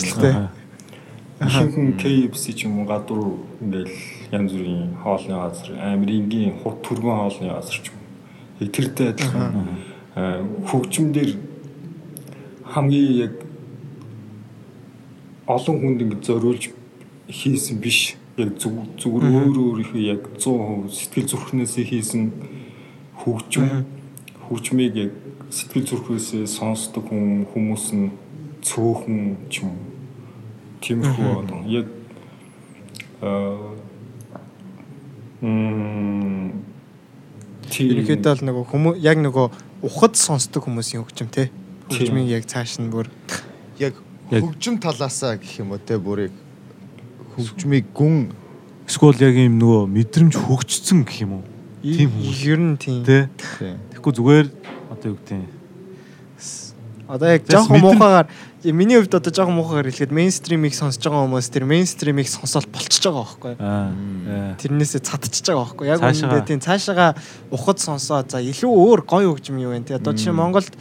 [1.38, 3.92] Ихэнх хүн KFC ч юм уу гадуур ингээл
[4.32, 8.00] янз бүрийн хоолны газар амар энгийн хут түргэн хоолны газар ч юм.
[8.64, 9.52] Яг тэртэй адилхан
[10.68, 11.36] хөгжим дээр
[12.64, 13.34] хамгийн яг
[15.46, 16.70] олон хүнд ингэ зориулж
[17.28, 18.16] хийсэн биш.
[18.36, 22.24] Яг зүг зүгээр өөр өөрийнхөө яг 100% сэтгэл зүрхнээсээ хийсэн
[23.18, 23.86] хөгжим.
[24.46, 25.12] Хөгжмийг яг
[25.50, 28.10] сэтгэл зүрхээсээ сонсдог хүн хүмүүс нь
[28.62, 29.74] цөөхөн ч юм.
[30.82, 31.86] Тиймэрхүү одоо яг
[33.22, 33.74] аа
[35.42, 36.52] м
[37.70, 37.90] тийм.
[37.94, 39.46] Ерөнхийдөө л нөгөө хүмүүс яг нөгөө
[39.82, 41.50] ухад сонсдог хүмүүсийн хөгжим те.
[41.88, 43.08] Хөгжмийн яг цааш нь бүр
[43.78, 43.94] яг
[44.30, 46.34] хөгжим талаасаа гэх юм уу те бүрийг
[47.36, 48.32] хөгжмийг гүн
[48.88, 51.44] Эсвэл яг юм нөгөө мэдрэмж хөгжцсөн гэх юм уу?
[51.84, 52.40] Тийм хүмүүс.
[52.48, 53.04] ер нь тийм.
[53.04, 53.28] Тэ.
[53.92, 54.46] Тэгэхгүй зүгээр
[54.88, 55.46] одоо юу гэдэг юм.
[57.04, 58.26] Одоо яг жоохон муухагаар
[58.64, 63.22] миний хувьд одоо жоохон муухагаар хэлэхэд мейнстримийг сонсож байгаа хүмүүс тэр мейнстримийг сонсоод болчихж байгаа
[63.22, 63.54] байхгүй.
[64.58, 67.14] Тэрнээсээ цадчихж байгаа байхгүй яг үүндээ тийм цаашаага
[67.54, 70.34] ухад сонсоод за илүү өөр гоё хөгжим юу вэ те одоо жишээ.
[70.34, 70.74] Монголд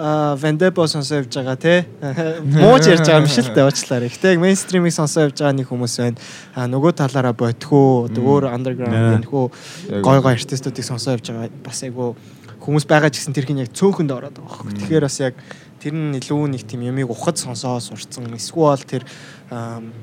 [0.00, 1.86] Vendebo сонсоо явж байгаа те.
[2.42, 4.08] Мууж ярьж байгаа юм шиг л дээ уучлаарай.
[4.08, 6.16] Гэтэ мейнстримийг сонсоо явж байгаа нэг хүмүүс байна.
[6.56, 11.82] А нөгөө талаараа бодхоо одоо өөр underground нөхөө гой гой артистуудыг сонсоо явж байгаа бас
[11.84, 12.16] айгу
[12.64, 14.78] хүмүүс байгаа ч гэсэн тэр хин яг цөөхөнд ороод байгаа байхгүй.
[14.78, 15.34] Тэгэхээр бас яг
[15.80, 18.28] тэр нь илүү нэг тийм ямиг ухад сонсоо сурцсан.
[18.36, 19.08] Эсвэл тэр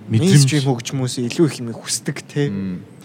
[0.09, 2.49] мейнстрим хөгжмөөс илүү их юм хүсдэг те.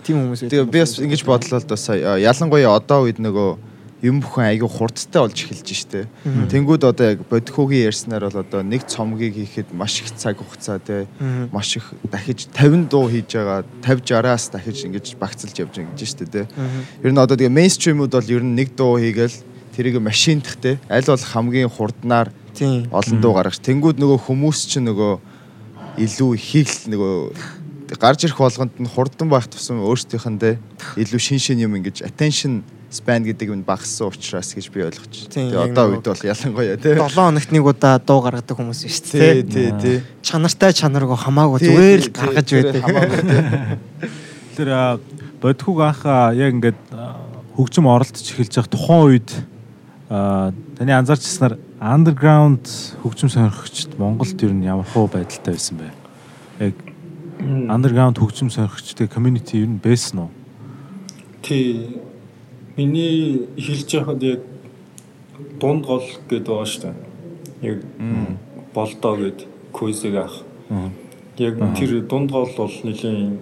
[0.02, 0.48] Тийм хүмүүс.
[0.48, 3.70] Тэгээ би бас ингэж бодлоо л да сая ялангуяа одоо үед нөгөө
[4.02, 6.08] юм бүхэн айгүй хурдтай болж эхэлж штэ.
[6.50, 11.06] Тэнгүүд одоо яг бодхогийн ярьснаар бол одоо нэг цомгийг хийхэд маш их цаг хугацаа те
[11.54, 16.02] маш их дахиж 50 дуу хийж байгаа 50 60-аас дахиж ингэж багцалж явж байгаа гэж
[16.02, 16.42] штэ те.
[17.06, 19.38] Ер нь одоо тэгээ мейнстримүүд бол ер нь нэг дуу хийгээл
[19.70, 25.12] тэрийг машиндах те аль бол хамгийн хурднаар олон дуу гаргаж тэнгүүд нөгөө хүмүүс чинь нөгөө
[26.02, 27.16] илүү хийх нөгөө
[28.00, 30.56] гарч ирэх болгонд нь хурдан байх тусам өөрсдийнх нь те
[30.96, 32.62] илүү шин шин юм ингэж attention
[32.92, 35.32] span гэдэг нь багассан учраас гэж би ойлгож байна.
[35.32, 39.32] Тэгээ одоо үед бол ялангуяа тий 7 хоногт нэг удаа дуу гаргадаг хүмүүс шүү дээ.
[39.32, 39.98] Тий, тий, тий.
[40.20, 42.84] Чанартай чанаргүй хамаагүй зүгээр л гаргаж байдаг.
[44.56, 44.68] Тэр
[45.40, 46.04] бодхог анх
[46.36, 46.80] яг ингээд
[47.56, 49.30] хөгжим оролдож эхэлж байгаа тухайн үед
[50.12, 52.68] таны анзаарчснаар underground
[53.00, 55.88] хөгжим сонирхогчд Монголд ер нь ямар хөө байдалтай байсан бэ?
[56.68, 56.76] Яг
[57.72, 60.30] underground хөгжим сонирхогчдын community ер нь байсан уу?
[61.42, 62.02] Тий
[62.76, 64.40] Миний хэлж яхад яг
[65.60, 66.96] дунд гол гэдэг байгаа шүү дээ.
[67.68, 67.78] Яг
[68.72, 69.44] болдоо гэд
[69.76, 70.40] квизиг ах.
[71.36, 73.36] Яг тэр дунд гол бол нэлийн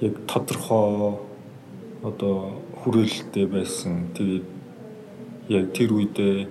[0.00, 1.18] яг тодорхой
[2.06, 4.14] одоо хүрээлэлтэй байсан.
[4.14, 4.46] Тэгээд
[5.48, 6.46] яг тэр үедээ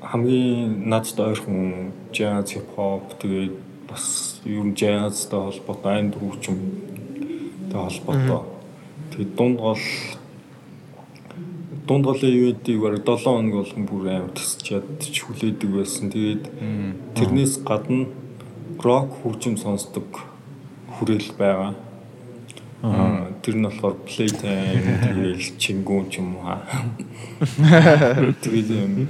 [0.00, 3.54] хамгийн надад ойрхон jazz hip hop тэгээд
[3.88, 8.54] бас ер нь jazzтай холбоотой айн хөгжимтэй холбоотой
[9.14, 9.78] Тэгээд дунд гол
[11.86, 16.10] дунд голын ивентийг бараг 7 хоног болгон бүр амар тасч ядч хүлээдэг байсан.
[16.10, 16.44] Тэгээд
[17.14, 18.10] тэрнээс гадна
[18.82, 20.26] рок хөгжим сонсдог
[20.98, 21.78] хүрээл байгаа.
[22.84, 26.60] Аа тэр нь болохоор playtime тэгээд чингүүн ч юм уу.
[28.44, 29.08] Тэгээд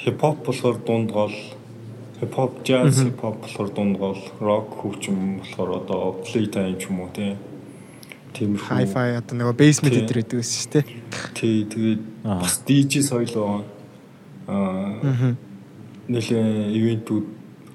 [0.00, 1.36] хип хоп болохоор дунд гол
[2.16, 7.04] хип хоп jazz хип хоп болохоор дунд гол рок хөгжим болохоор одоо playtime ч юм
[7.04, 7.36] уу тийм
[8.36, 10.84] Тиймэрхүү hi-fi одоо нөгөө basement дээр гэдэг байсан шүү дээ.
[11.36, 13.36] Тий, тэгээд бас DJ соёл
[14.48, 14.80] аа
[16.08, 17.24] нэлээ ивентүүд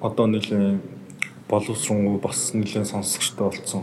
[0.02, 0.78] одоо нэлээ
[1.50, 3.82] боловсронгуй бас нэлээ сонсогчтой болсон.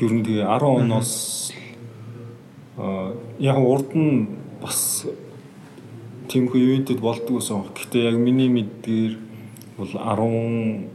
[0.00, 1.12] Ер нь тэгээ 10 оноос
[2.80, 4.32] аа яг урд нь
[4.62, 5.04] бас
[6.32, 7.68] тиймэрхүү ивентэд болдог гэсэн.
[7.76, 9.12] Гэхдээ яг миний мэдээр
[9.76, 10.88] бол 10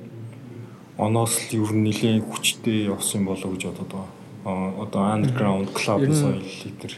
[0.98, 4.74] оноос л ер нь нэлээ хүчтэй явсан болоо гэж бодод байгаа.
[4.82, 6.94] Одоо underground club соёл лидер.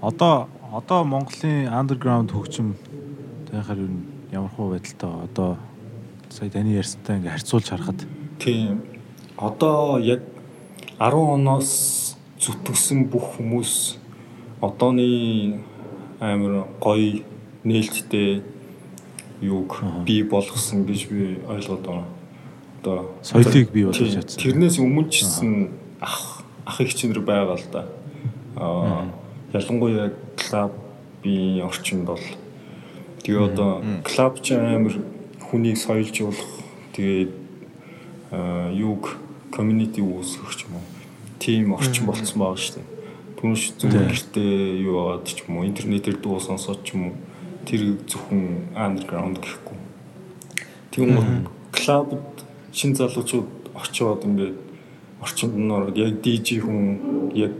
[0.00, 2.74] Одоо одоо Монголын underground хөгжим
[3.50, 3.92] тайхаар юу
[4.32, 5.50] ямар хөө байдалтай одоо
[6.32, 8.00] сая таны ярьсантай ингээ харьцуулж харахад.
[8.40, 8.80] Тийм.
[9.36, 10.24] Одоо яг
[10.98, 14.00] 10 оноос зүтгэсэн бүх хүмүүс
[14.64, 15.60] одооны
[16.20, 17.20] амар гоё
[17.64, 18.42] нээлттэй
[19.42, 22.08] юуг бий болгосон гэж би ойлгоод байна.
[22.80, 24.40] Одоо соёлыг бий болгож чадсан.
[24.40, 25.68] Тэрнээс өмнө ч гэсэн
[26.00, 27.84] ах ах их чинэр байгаа л да.
[28.56, 29.04] Аа
[29.52, 32.24] ялангуяа клабын орчинд бол.
[33.22, 34.96] Тэгээ одоо клаб ч амар
[35.52, 36.48] хүнийг соёлжуулах
[36.96, 37.32] тэгээд
[38.72, 39.20] юуг
[39.52, 40.86] community үүсгэх ч юм уу
[41.36, 42.88] тийм орчин болцсон байгаа шүү дээ.
[43.36, 47.14] Түнш зүгээр гэртээ юу аваад ч юм уу интернетээр дуу сонсоод ч юм уу
[47.68, 49.78] тэр зөвхөн underground гэхгүй.
[50.88, 54.56] Тийм клабд шин залуучууд очиод ингээд
[55.20, 57.52] орчинд нь ороод яг DJ хүн яг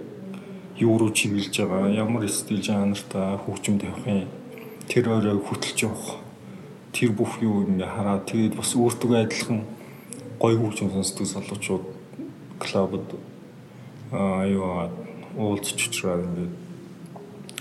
[0.81, 4.25] юу руу чиглэж байгаа ямар стил жанртай хөгжим тавих юм
[4.89, 6.22] тэр өрөө хөтлж явах
[6.93, 9.61] тэр бүх юу ингээ хараад тэгээд бас өөртөө адилхан
[10.41, 11.85] гоё хөгжим сонсдог залуучууд
[12.63, 13.09] клубд
[14.13, 14.89] аа юу
[15.37, 16.53] уулзч учраас ингээд.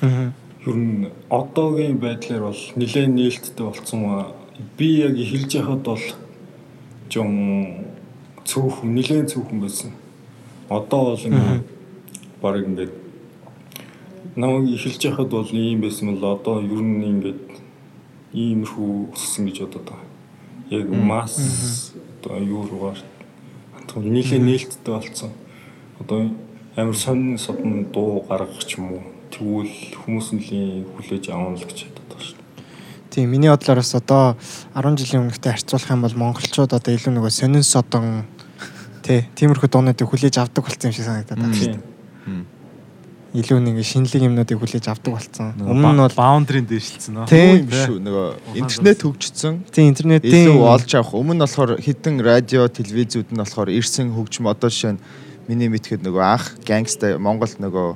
[0.02, 0.32] Аа
[0.66, 4.02] ер нь одоогийн байдлаар бол нэлээд нээлттэй болсон
[4.78, 6.06] би яг хэлж яхад бол
[7.10, 7.32] жон
[8.46, 9.92] цөөхөн нилээн цөөхөн байсан.
[10.70, 11.66] Одоо бол ингээд
[12.42, 12.94] баг ингээд
[14.36, 17.42] намайг эхэлж яхад бол ийм байсан бол одоо ер нь ингээд
[18.34, 20.10] иймэрхүү өссөн гэж бодоод байгаа.
[20.72, 23.00] Яг масс одоо юу руугаар
[23.76, 25.32] хатгал нилээн нээлттэй болсон.
[26.00, 26.32] Одоо
[26.76, 31.92] амар сонин содон дуу гаргах ч юм уу тэгвэл хүмүүс нэлийн хүлээж авах л гэж
[33.12, 34.38] Тийм миний бодлоор бас одоо
[34.74, 38.24] 10 жилийн өмнөхтэй харьцуулах юм бол монголчууд одоо илүү нөгөө сонин содон
[39.04, 41.84] тий тиймэрхүү дуунуудыг хүлээж авдаг болсон юм шиг санагдаад байна шүү дээ.
[43.32, 45.56] Илүү нэг шинэлэг юмнуудыг хүлээж авдаг болсон.
[45.64, 47.26] Өмнө нь бол баундрын дэвшилсэн нөө.
[47.32, 47.64] Тийм.
[47.64, 48.28] юм биш үү нөгөө
[48.60, 53.70] интернет хөгжсөн тийм интернетийн илүү олж авах өмнө нь болохоор хідэн радио телевизүүд нь болохоор
[53.72, 55.04] ирсэн хөгжим одоо жишээ нь
[55.48, 57.88] миний мэдхэд нөгөө анх гангста Монголд нөгөө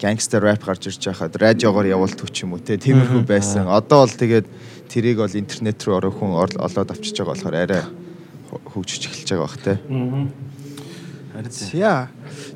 [0.00, 3.68] гангстер рэп гарч ирж байхад радиогоор явуулдаг ч юм уу те тиймэрхүү байсан.
[3.68, 4.46] Одоо бол тэгээд
[4.88, 7.82] тэрийг бол интернет рүү орох хүн олоод авчиж байгаа болохоор арай
[8.48, 9.74] хө- хөгжиж эхэлж байгаа бах те.
[9.84, 10.30] Харин
[11.72, 12.08] Яа.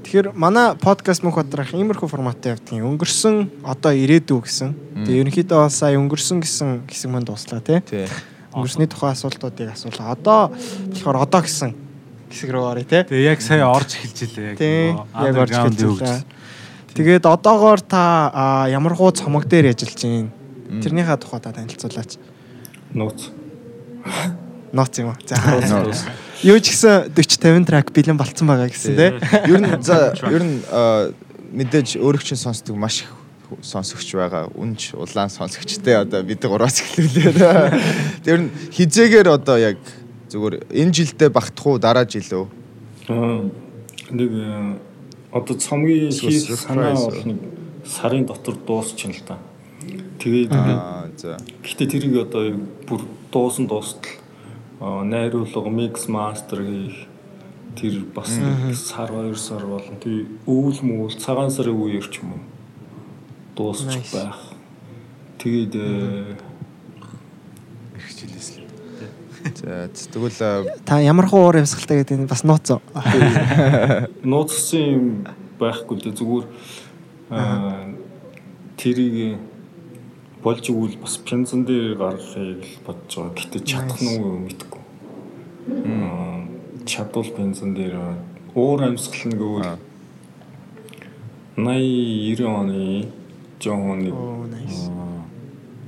[0.02, 2.82] Тэгэхээр манай подкаст мөнх бодрах иймэрхүү форматтай явдаг.
[2.82, 4.74] Өнгөрсөн одоо ирээдүү гэсэн.
[5.06, 7.78] Тэгээ ерөнхийдөө бол сая өнгөрсөн гэсэн хэсэг манд дуслаа тий.
[7.86, 8.10] Тий.
[8.50, 10.18] Өнгөрсний тухай асуултуудыг асуулаа.
[10.18, 10.50] Одоо
[10.90, 11.70] болохоор одоо гэсэн
[12.26, 13.02] хэсэг рүү оръё тий.
[13.06, 14.58] Тэгээ яг сая орж эхэлж илээ яг.
[15.14, 16.24] Яг орж эхэлж байна.
[16.92, 20.34] Тэгээд одоогоор та ямар гоо цомог дээр ажиллаж байна?
[20.82, 22.18] Тэрнийхээ тухай та танилцуулаач.
[22.98, 23.30] Нууц.
[24.74, 25.16] Ноц юм уу?
[25.22, 25.38] За.
[26.42, 29.14] Юу ч гэсэн 40 50 трак бэлэн болцсон байгаа гэсэн тий.
[29.46, 30.58] Ер нь за ер нь
[31.54, 33.14] мэдээж өөрөг чинь сонсдог маш их
[33.62, 34.50] сонсогч байгаа.
[34.50, 38.26] Үнж улаан сонсогчтэй одоо бид гураас эхлүүлээ.
[38.26, 39.78] Тэр нь хизээгээр одоо яг
[40.34, 42.46] зүгээр энэ жилдээ багтах уу дараа жил үү?
[43.06, 43.46] Аа,
[44.10, 44.30] нэг
[45.30, 47.38] одоо цомгийн хийх санаа бол нэг
[47.86, 49.38] сарын дотор дуусчихна л та.
[50.18, 50.50] Тэгээд
[51.22, 51.38] за.
[51.62, 52.56] Гэхдээ тэрийг одоо
[52.88, 54.21] бүр дуусан дуустал
[54.82, 57.06] найруулга микс мастер хийх
[57.78, 58.34] тэр бас
[58.74, 59.96] сар хоёр сар болно.
[60.02, 62.42] Тэг өвөл мөвөл цагаан сарын үеэр ч юм уу
[63.56, 64.38] дуусчих байх.
[65.38, 66.36] Тэгээд э,
[67.96, 68.66] Их жилээс л.
[69.62, 72.78] За тэгвэл а, Та ямар хуу уур амьсгалтай гэдэг нь бас нууц.
[74.22, 75.06] нууцсан юм
[75.58, 76.46] байхгүй л дээ зүгээр
[77.30, 77.86] аа,
[78.76, 79.38] тэрийг
[80.42, 83.34] болж игэл бас пензен дээр гаргахыг л бодож байгаа.
[83.38, 84.82] Гэтэ чадах нь уу мэдэхгүй.
[85.86, 86.42] Аа,
[86.84, 87.94] Чадвал пензен дээр
[88.54, 89.64] уур амьсгал нэг өөр
[91.56, 93.06] 80 90 оны
[93.62, 94.90] жоон нэг Оо nice.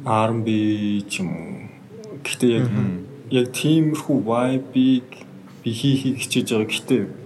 [0.05, 1.67] R&B ч юм уу.
[2.23, 2.69] Гэтэ яг
[3.31, 5.09] яг тиймэрхүү vibe-ийг
[5.64, 6.71] би хийхийг хичээж байгаа.
[6.71, 7.24] Гэтэ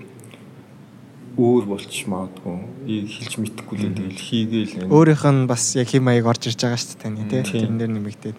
[1.38, 2.59] өөр болчих магадгүй.
[2.90, 3.94] Ийг хэлж мэдэхгүй л.
[3.94, 4.90] Тэгэл хийгээл энэ.
[4.90, 7.42] Өөрийнх нь бас яг хим маяг орж ирж байгаа шүү дээ таны тий.
[7.46, 7.62] Тийм.
[7.62, 8.38] Тэрэн дээр нэмэгдээд.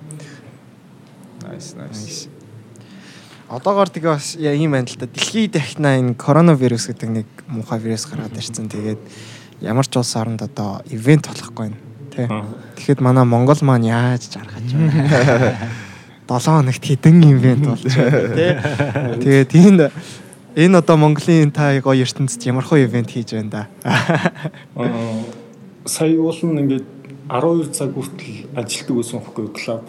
[1.47, 2.27] nice nice.
[3.47, 5.07] Одоогоор тэгээ бас юм байна л да.
[5.07, 8.67] Дэлхийд дахна энэ коронавирус гэдэг нэг муухай вирус гараад ирсэн.
[8.67, 9.01] Тэгээд
[9.63, 11.79] ямар ч улс оронд одоо ивент болохгүй байна.
[12.11, 12.27] Тий.
[12.77, 15.55] Тэгэхэд манай Монгол маань яаж жаргаж байна.
[16.29, 18.53] 7 хоногт хідэн ивент болж байна тий.
[19.23, 19.89] Тэгээд энэ
[20.59, 23.63] энэ одоо Монголын та гоё ертөнцид ямар хөө ивент хийж байна да.
[25.85, 26.85] Сая уулын ингээд
[27.29, 29.85] 12 цаг хүртэл ажилтдаг байсан хөөхгүй клуб.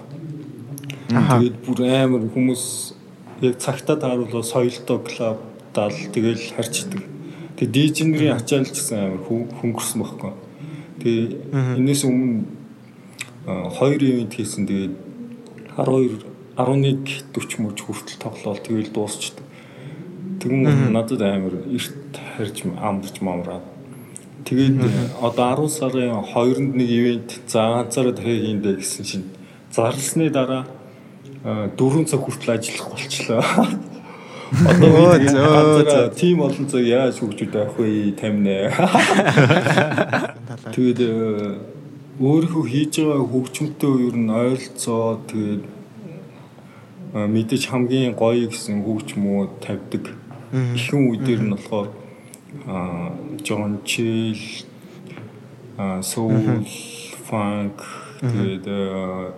[1.10, 2.64] Тэгээд бүр амар хүмүүс
[3.42, 5.38] яг цагтаа тааруулаа соёлтой клуб
[5.74, 7.02] дал тэгэл харчдаг.
[7.58, 10.32] Тэгээд дижнерийн ачаалч гэсэн амар хө- хөнгөрсөн байхгүй.
[11.02, 11.32] Тэгээд
[11.80, 12.44] энэс өмнө
[13.74, 14.64] хоёр ивент хийсэн.
[14.70, 14.94] Тэгээд
[15.74, 19.44] 12 11 40 мөч хүртэл тоглоол тэгэл дуусчдаг.
[20.40, 23.62] Тэгвэл надад амар эрт харж амарч мамраад.
[24.44, 24.80] Тэгээд
[25.20, 29.24] одоо 10 сарын 2-нд нэг ивент за ганцаараа дахиад хийндэ гэсэн чинь
[29.70, 30.64] зарлсны дараа
[31.44, 33.44] 4 цаг хүртэл ажиллах болчлоо.
[34.50, 38.18] Одоо зөө, тим олон цаг яаж хөгжүүд байх вэ?
[38.18, 38.74] Тамина.
[40.74, 41.54] Тэгээд э,
[42.18, 45.62] өөрийнхөө хийж байгаа хөгжмөнтэй ер нь ойролцоо тэгээд
[47.12, 50.14] мэдээж хамгийн гоё гэсэн хөгжмөө тавьдаг.
[50.54, 51.88] Ихэнх үе дээр нь болохоор
[52.66, 54.38] аа Джон Чил
[55.78, 56.62] аа soul
[57.26, 57.82] funk
[58.22, 59.32] тэгээд э,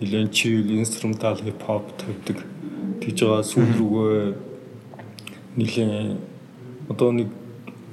[0.00, 2.38] нэлээд чил инструментал хип хоп тавьдаг.
[3.02, 4.34] Тэгж байгаа сүүл рүүгээ
[5.58, 6.18] нэлээд
[6.90, 7.28] одоо нэг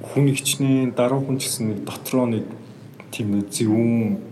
[0.02, 2.46] хүн ихчний дараа хүн гэсэн нэг дотроо нэг
[3.10, 4.22] тийм зөвүүн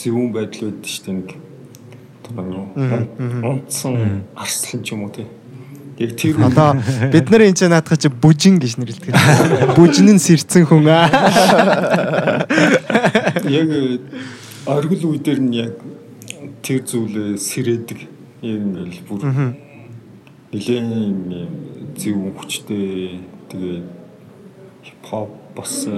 [0.00, 1.47] зөвүүн байдал байдаг шүү дээ
[3.44, 5.26] онцсон арслан ч юм уу тий.
[5.98, 6.78] Яг тэр Одоо
[7.12, 9.14] бид нар энэ ч наадах чи бүжин гэж нэрлэдэг.
[9.74, 11.10] Бүжин нь сэрцэн хүн аа.
[13.48, 13.68] яг
[14.66, 15.74] оргил үе дээр нь яг
[16.62, 18.00] тэр зүйлээ сэрээдэг.
[18.42, 19.20] Яг ингээл бүр
[20.54, 23.82] нэлээд зөв хүчтэй тэгээ
[24.86, 25.88] хип хоп бас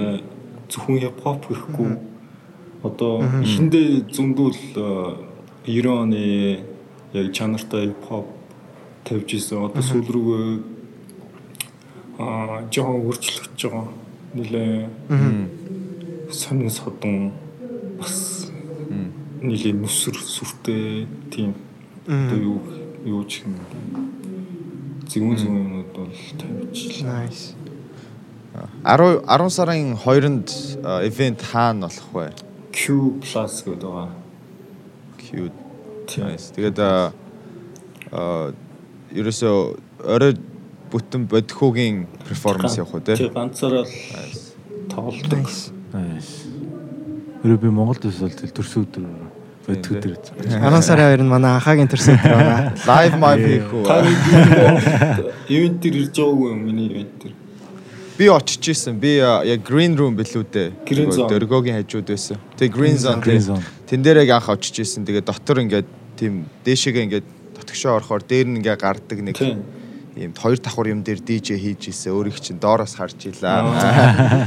[0.67, 1.91] зөвхөн хип хоп гэхгүй
[2.81, 4.57] одоо эхэндээ зөндөл
[5.65, 6.65] 90 оны
[7.13, 8.27] яг чанартай хип хоп
[9.05, 10.47] тавьж исэн одоо сүүл рүүгээ
[12.17, 13.87] аа жоохон өөрчлөгдөж байгаа.
[14.33, 14.89] Нэлээ
[16.33, 17.31] сонин содон
[17.99, 18.49] бас
[19.41, 21.53] нэлээ нүсэр сүртэй тийм
[22.07, 22.59] одоо юу
[23.05, 23.57] юу ч юм.
[25.05, 26.09] Зүүн зүүн юмуд бол
[27.05, 27.53] Nice.
[28.83, 30.49] 10 10 сарын 2-нд
[31.05, 32.33] ивент хаана болох вэ?
[32.71, 34.20] Q гэдэг байгаа.
[35.31, 35.55] Cute.
[36.07, 36.27] Тийм.
[36.27, 36.51] Nice.
[36.51, 37.13] Тэгээд а
[38.11, 38.51] а
[39.15, 39.55] ерөөсөө
[40.03, 40.35] орой
[40.91, 43.15] бүтэн бодхогийн перформанс явах уу те?
[43.15, 43.93] Тэг ганцаараа л
[44.91, 45.47] тоглолдог.
[45.95, 46.51] Nice.
[47.41, 49.05] Өөрөө би Монголд өсөл тэл төрсөн өдөр
[49.65, 50.13] бодих өдөр.
[50.51, 52.59] 10 сарын 2 нь манай анхаагийн төрсөн өдөр байгаа.
[52.91, 53.15] Live
[53.71, 53.83] үү?
[53.87, 53.95] Та
[55.47, 57.35] ивент дээр ирж байгаагүй юм миний ивент дээр.
[58.19, 58.99] Би очиж исэн.
[58.99, 60.69] Би яг green room билүү дээ.
[60.85, 61.29] Green Нөгөө zone.
[61.31, 62.37] Дөргөөгийн хажууд байсан.
[62.59, 63.63] Тэгээ green zone.
[63.91, 65.03] Тэн дээр яг анх очиж исэн.
[65.03, 67.27] Тэгээ дотор ингээд тийм дээшээгээ ингээд
[67.59, 69.35] дотгошоо орохоор дээр нь ингээд гардаг нэг
[70.15, 72.15] ийм хоёр давхар юм дээр DJ хийж исэн.
[72.15, 73.67] Өөрийг чинь доороос харж илаа.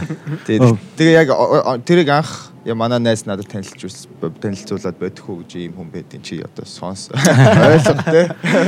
[0.49, 1.29] Тэгээ тэгээ яг
[1.85, 6.41] тэрийг анх я манай найз надад танилцуулсан танилцуулаад бодих уу гэж ийм хүн байдیں۔ Чи
[6.41, 7.09] одоо сонс.
[7.13, 8.23] Ойлго те.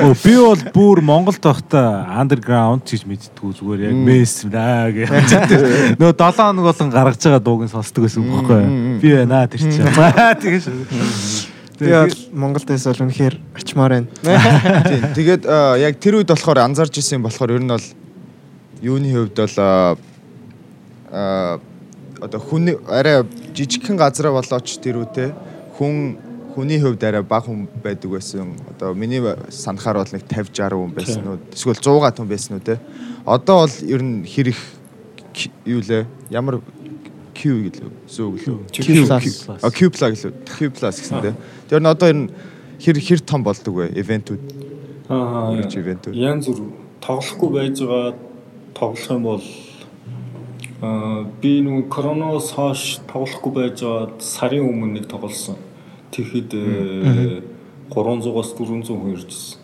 [0.04, 5.08] Өө би бол бүр Монголд байхдаа underground гэж мэдтгүү зүгээр яг месс наа гэх.
[6.00, 8.62] Нөө 7 хоног болон гаргаж байгаа дууг нь сонсдог байсан юм баггүй.
[9.00, 9.80] Би байна тэр чинь.
[10.44, 11.54] Тэгээ шүү.
[11.80, 15.12] Би бол Монголд эс бол үнэхээр очимоор байна.
[15.16, 15.48] Тэгээд
[15.80, 17.86] яг тэр үед болохоор анзаарч ирсэн болохоор ер нь бол
[18.84, 19.96] юуны хувьд бол а
[21.12, 21.60] а,
[22.20, 23.22] одоо хүн арай
[23.54, 25.32] жижигхэн газараа болооч тэр үтэй
[25.78, 26.16] хүн
[26.56, 28.56] хүний хувьд арай бага хүн байдаг байсан.
[28.72, 31.38] Одоо миний санахаар бол нэг 50 60 хүн байсан уу?
[31.52, 32.80] Эсвэл 100 хүн байсан уу те?
[33.26, 34.60] Одоо бол ер нь хэр их
[35.36, 36.06] Q- юу лээ?
[36.32, 36.60] Ямар
[37.36, 37.90] Q гэлээ.
[38.08, 38.56] Зүү гэлээ.
[38.72, 39.44] Q plus.
[39.60, 40.32] А Q plus гэлээ.
[40.48, 41.32] Q plus гэсэн те.
[41.68, 42.30] Тэр нь одоо ер нь
[42.80, 43.92] хэр хэр том болдог вэ?
[43.92, 44.40] Ивентүүд.
[45.12, 45.52] Аа.
[45.60, 46.16] Ивентүүд.
[46.16, 46.72] Янз бүр
[47.04, 48.16] тоглохгүй байж байгаа
[48.72, 49.44] тоглох юм бол
[50.80, 55.56] би нэг коронавирус хойш тоглохгүй байж байгаа сарын өмнө нэг тоглосон.
[56.12, 57.40] Тэгэхэд э,
[57.88, 59.56] 300-аас 400 хүн иржсэн.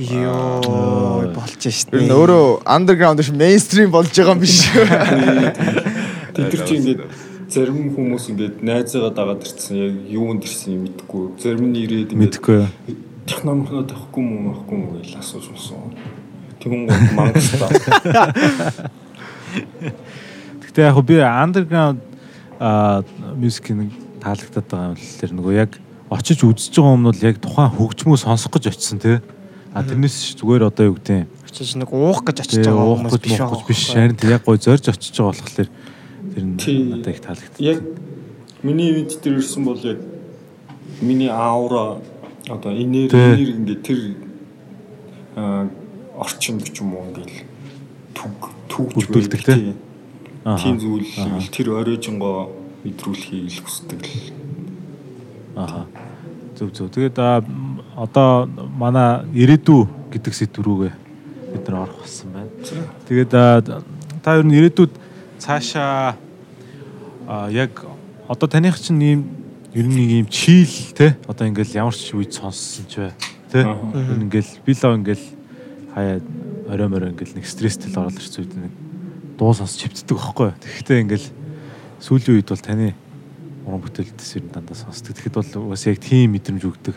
[0.00, 1.60] Йоо болж.
[1.92, 4.72] Ер нь өөрөө underground биш mainstream болж байгаа юм биш?
[6.32, 7.04] Тэд нар чи ингээд
[7.52, 11.36] зарим хүмүүс ингээд найзаагаа дагаад ирсэн яг юунд ирсэн юм мэдэхгүй.
[11.44, 12.72] Зарим нь ирээд ингээд Мэдхгүй.
[13.28, 15.92] технологи тавихгүй юм уу авахгүй юм гэж асууж болсон.
[16.56, 17.68] Тэгүн гол мангастаа.
[20.72, 22.00] Гэтэ яг би underground
[22.58, 23.04] а
[23.36, 23.92] мюзикийг
[24.24, 25.76] таалагдаад байгаа юм л тэр нөгөө яг
[26.08, 29.20] очиж үзэж байгаа юм бол яг тухайн хөгжмөө сонсох гэж очисон тий.
[29.76, 31.28] А тэрнээс зүгээр одоо юу гэдэг юм.
[31.52, 33.66] очиж нэг уух гэж очиж байгаа хүмүүс биш байгаа.
[33.68, 33.82] биш.
[33.92, 35.68] Харин тэр яг гой зорж очиж байгаа болохоор тэр
[36.40, 37.60] надад их таалагдсан.
[37.60, 37.78] Яг
[38.64, 39.98] миний ивент дээр ирсэн бол яг
[41.00, 42.00] миний аура
[42.48, 44.00] одоо энерги энерги ингээд тэр
[45.36, 45.68] аа
[46.16, 47.44] орчинд ч юм уу ингээд
[48.16, 48.32] түг
[48.72, 49.76] түгж Бүрдүүлдэг, тий?
[50.42, 52.50] Тийм зүйл л тэр оройжонгоо
[52.82, 54.34] мэдрүүлэхийг л хүсдэг л.
[55.54, 55.86] Аа.
[56.58, 56.90] Зөв зөв.
[56.90, 57.18] Тэгээд
[57.94, 60.92] одоо манай ирээдүй гэдэг сэдв рүүгээ
[61.54, 62.50] бид нар орох болсон байна.
[63.06, 64.92] Тэгээд та ер нь ирээдүйд
[65.38, 66.18] цаашаа
[67.50, 67.86] яг
[68.26, 69.20] одоо таних чинь ийм
[69.74, 73.12] ер нь нэг ийм чийл те одоо ингээл ямар ч үед сонссон ч бай
[73.50, 75.26] те ингээл би лав ингээл
[75.94, 76.20] хаяа
[76.68, 78.72] орой морой ингээл нэг стресстэй л ороод ирсэн үед нэг
[79.42, 80.50] дуу сонсч хөвддөг байхгүй.
[80.62, 81.28] Тэгэхдээ ингээл
[81.98, 82.94] сүүлийн үед бол таны
[83.66, 85.18] уран бүтээлдээс ер нь дандаа сонсдог.
[85.18, 86.94] Тэгэхэд бол бас яг тийм мэдрэмж өгдөг.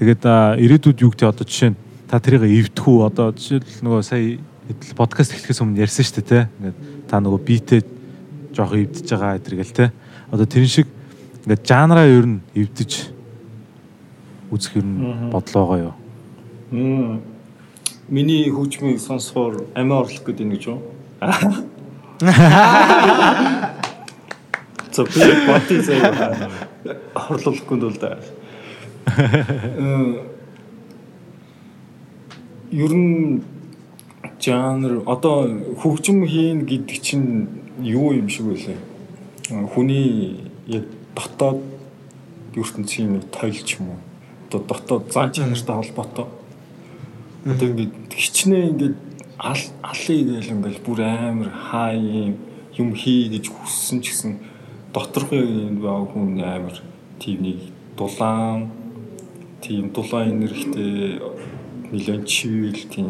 [0.00, 0.24] Тэгээд
[0.56, 4.96] ирээдүйд юу гэдэг одоо жишээ нь та тэрийг эвдэх үү одоо жишээл нөгөө сая хэдэл
[4.96, 6.40] подкаст эхлэхээс өмнө ярьсан шүү дээ те.
[6.48, 6.78] Ингээд
[7.12, 7.80] та нөгөө битээ
[8.56, 9.92] жоох эвдэж байгаа эдэргээл те.
[10.32, 10.88] Одоо тэрэн шиг
[11.44, 13.12] ингээд жанраа ер нь эвдэж
[14.48, 15.94] үзэх ер нь бодлоо байгаа юу?
[16.72, 17.20] Мм.
[18.08, 20.95] Миний хөгжмийг сонсохоор амиа орлох гэдэг нэг юм.
[24.92, 25.10] За би
[25.46, 26.36] бати заяа
[27.14, 28.18] орлуулахгүй л да.
[32.72, 33.42] Ер нь
[34.40, 35.48] жанр одоо
[35.80, 37.48] хөгжим хийн гэдэг чинь
[37.80, 38.76] юу юм шиг байлаа.
[39.50, 41.62] Э, Хүний яг дотоод
[42.54, 44.00] ертөнцийн нэг тойл ч юм уу.
[44.48, 46.26] Одоо дотоод зан чанартай холбоотой.
[47.44, 49.05] Одоо ингээд хичнээн ингээд
[49.38, 54.32] ал алын гээл ингээл бүр амар хаа юм хий гэж хүссэн ч гэсэн
[54.96, 56.76] доторхын баа хүн амар
[57.20, 57.58] тийм нэг
[57.96, 58.72] дулаан
[59.60, 61.20] тийм дулаан энергитэй
[61.92, 63.08] нэлээд чивэл тийм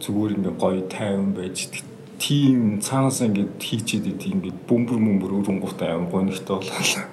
[0.00, 1.84] зүгээр ингээ гоё тайван байж идэх.
[2.18, 7.04] тийм цаанаас ингээд хийчээд идэв ингээд бөмбөр мөмбөр өрөнгөтэй аим гонхтой болоо.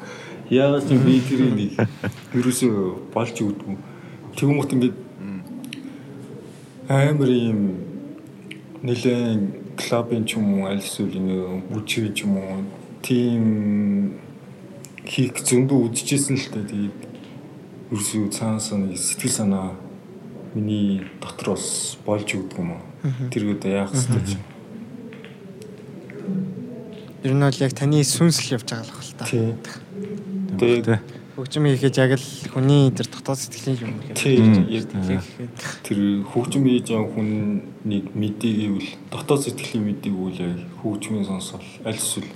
[0.50, 1.72] Яагаад ч би тэрийг нэг
[2.34, 2.74] ерөөсөө
[3.14, 3.78] болж өгдөггүй.
[4.36, 4.98] Тэгмэт ингээд
[6.88, 7.60] амар юм
[8.86, 12.62] нэлээд клабын ч юм уу аль эсвэл нэг бүчгийн ч юм уу
[13.02, 13.46] тийм
[15.06, 16.66] хийх зөндөө үдчихсэн л дээ.
[16.70, 17.00] Тэгээд
[17.94, 19.68] ерөөсөө цаанаас нэг сэтгэл санаа
[20.54, 22.84] миний дотор бас болж өгдөг юм уу.
[23.30, 24.42] Тэр одоо яах хэвчээ.
[27.26, 29.26] ер нь бол яг таны сүнсэл явж байгаа л хэл та.
[29.26, 29.54] тий.
[29.62, 29.74] Тэг.
[30.62, 30.88] Тэгээд
[31.36, 34.16] Хөгжим хийхэж яг л хүний тэр дотоод сэтгэлийн юм хэрэг.
[34.16, 34.40] тий
[34.72, 34.88] яг
[35.84, 42.00] тэр хөгжим хийж байгаа хүнийг мэдээ гэвэл дотоод сэтгэлийн мэдээ үйл яг хөгжмийн сонсол аль
[42.00, 42.32] эсвэл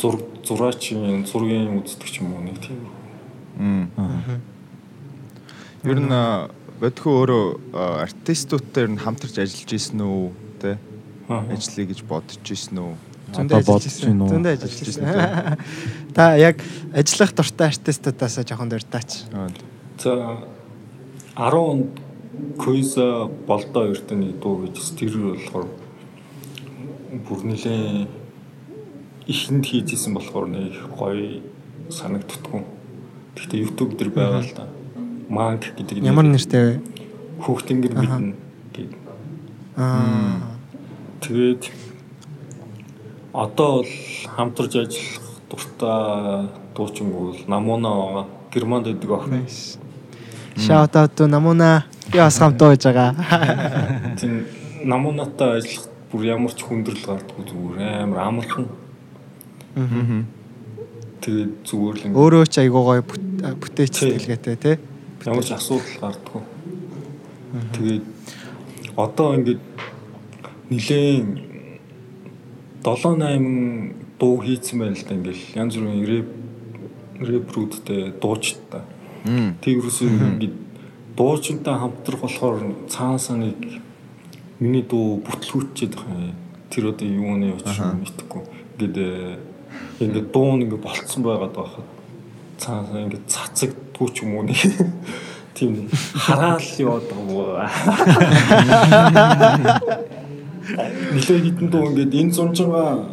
[0.00, 2.80] зураг зураачийн зургийн үздэг ч юм уу нэг тийм.
[5.84, 6.12] Ер нь
[6.80, 7.44] бодхоо өөрөө
[8.08, 10.32] артистуудтай ер нь хамтарч ажиллаж исэн үү
[10.64, 10.80] те
[11.28, 11.44] Аа.
[11.52, 12.96] ажиллая гэж бодож исэн үү?
[13.34, 14.28] Зөндөө ажиллаж байна?
[14.30, 15.04] Зөндөө ажиллаж ирсэн.
[16.16, 16.62] Та яг
[16.94, 19.26] ажиллах дуртай артистуудаас жоохон дуртаач.
[19.34, 19.50] Аа,
[19.98, 20.38] За
[21.36, 22.00] 10 онд
[22.58, 25.68] Куйза болдоо эрдэнэ дуу гэж тэр болохоор
[27.28, 28.06] бүр нэлээ
[29.30, 31.42] ихэнд хийжсэн болохоор нэг гоё
[31.90, 32.62] санагддггүй.
[33.38, 34.66] Гэхдээ YouTube дээр байгаа л да.
[35.30, 36.10] Манг гэдэг нэр.
[36.10, 36.94] Ямар нэртэй вэ?
[37.44, 38.34] хүүхдингэр мэднэ
[38.72, 38.98] гэдэг.
[39.76, 40.58] Аа.
[41.20, 41.62] Тэгээд
[43.34, 43.90] одоо бол
[44.36, 48.24] хамтарч ажиллах дуртай дуучин бол Намуна байгаа.
[48.54, 49.46] Германд байдаг охин.
[50.56, 51.84] Shout out to Намуна.
[52.12, 53.10] Бас хамтаа байж байгаа.
[54.20, 54.46] Тийм
[54.84, 58.66] Намунатай ажиллах бүр ямар ч хүндрэл гардаггүй зүгээр амар амархан.
[61.24, 64.12] Тэгээд зүгээр л Өөрөө ч айгуу гоё бүт- бүтээч Тий.
[64.14, 64.76] сэтгэлгээтэй тий.
[65.26, 66.42] ямар ч асуудал гардаггүй.
[67.74, 68.04] Тэгээд
[68.96, 69.60] одоо ингээд
[70.70, 71.26] нилээн
[72.84, 76.28] 7 8 дуу хийцэн байна л да ингээл янз бүрийн рэп
[77.24, 78.82] рэпрүүдтэй дуучтай.
[79.24, 79.56] Мм.
[79.64, 80.56] Тэгвэрсэн ингээд
[81.16, 82.60] дуучинтай хамтрах болохоор
[82.92, 83.56] цаанасаа нэг
[84.60, 86.36] миний дуу бүтлгүүчээд байгаа юм.
[86.68, 88.42] Тэр одоо юуны учир мэдхгүй.
[88.76, 89.38] Ингээд э,
[90.04, 91.88] ингээд дуу нь ингээд болцсон байгаад байхад
[92.60, 94.60] цаанасаа ингээд цацагдгүй ч юм уу нэг
[95.56, 97.70] тийм хараал яваад байгаа.
[100.64, 103.04] Нилээ хитэн дуу ингээд энэ зунжгаа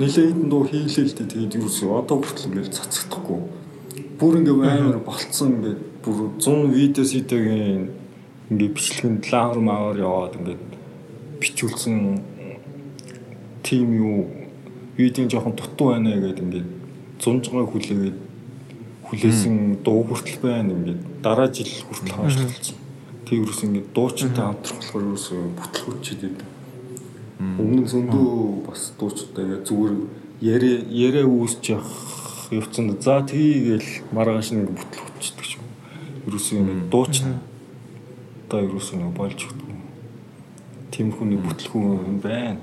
[0.00, 1.28] нилээ хитэн дуу хийлээ л дээ.
[1.28, 3.40] Тэгээд юусэн одоо хүртэл ингээд цацагдахгүй.
[4.16, 5.80] Бүр ингээд амар болцсон ингээд.
[6.00, 7.92] Бүр 100 видео сэтгийн
[8.48, 10.64] ингээд бичлэгэнд лавр мавар яваад ингээд
[11.44, 12.24] бичүүлсэн
[13.60, 14.32] тим юу?
[14.96, 16.68] Видео жоохон дутуу байна гэдэг ингээд
[17.20, 18.18] зунжгаа хүлээгээд
[19.12, 21.00] хүлээсэн дуу хүртэл байна ингээд.
[21.20, 22.76] Дараа жил хүртэл хаашлуулсан.
[23.28, 26.48] Тэгвэрс ингээд дуучинтай хамтрах болохоор ерөөсөө бүтлгүүчээд байдаг.
[27.38, 29.94] Өмнө нь зөндөө бас дуучтай яг зүгээр
[30.42, 32.98] яриа яриа үүсэж явах явцсан.
[32.98, 35.66] За тгийгээл маргааш нэг бүтлгүүчдэг ч юм.
[36.26, 39.70] Ерөөсөө ингээд дуучтай ерөөсөө нэг болж өгдөг.
[40.90, 42.58] Тим хүний бүтлгүүн байна.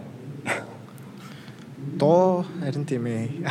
[1.95, 3.47] Доо харин тийм ээ.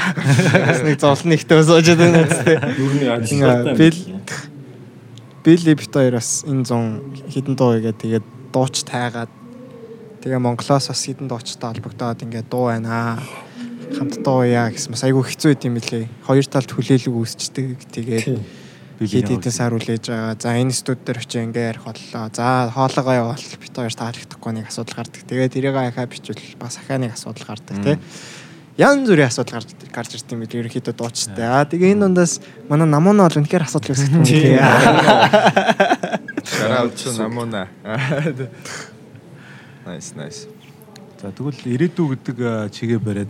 [0.68, 2.60] Бас нэг зовлон ихтэй сууж байгаа үстэй.
[2.76, 3.76] Юу нэг Ингээ ажиллагатай.
[3.80, 3.98] бил
[5.44, 9.32] Билли бит хоёр бас энэ 100 хідэн дуу игээд тэгээд дууч тайгаад
[10.24, 13.20] тэгээ Монголоос бас хідэн дуучтай холбогдоод ингээ дуу байна.
[13.92, 16.08] Хамт дуу яа гэсэн бас айгүй хэцүү байт юм билээ.
[16.24, 17.76] Хоёр талд хүлээлэг үүсчдэг.
[17.92, 18.40] Тэгээд
[19.04, 20.40] хэд хэдэн сар үлээж байгаа.
[20.40, 22.32] За энэ студ дээр очиж ингээ ярих боллоо.
[22.32, 25.22] За хоолойгоо явуул бит хоёр таалагдахгүй нэг асуудал гардаг.
[25.28, 28.00] Тэгээд тэрийг ахаа бичвэл бас ахаа нэг асуудал гардаг тий.
[28.80, 30.64] Ян зүрийн асуудал гарч гарч ирд юм билээ.
[30.64, 31.44] Ерөнхийдөө дуучтай.
[31.44, 32.40] Аа тэгээ энэ дундаас
[32.72, 34.24] манай намуунаа бол үнэхээр асуудал үүсгэж байна.
[34.24, 34.56] Тийм.
[36.48, 37.68] Шараут ч намуна.
[39.84, 40.48] Nice, nice.
[41.20, 43.28] За тэгвэл ирээдүй гэдэг а, чигээ бариад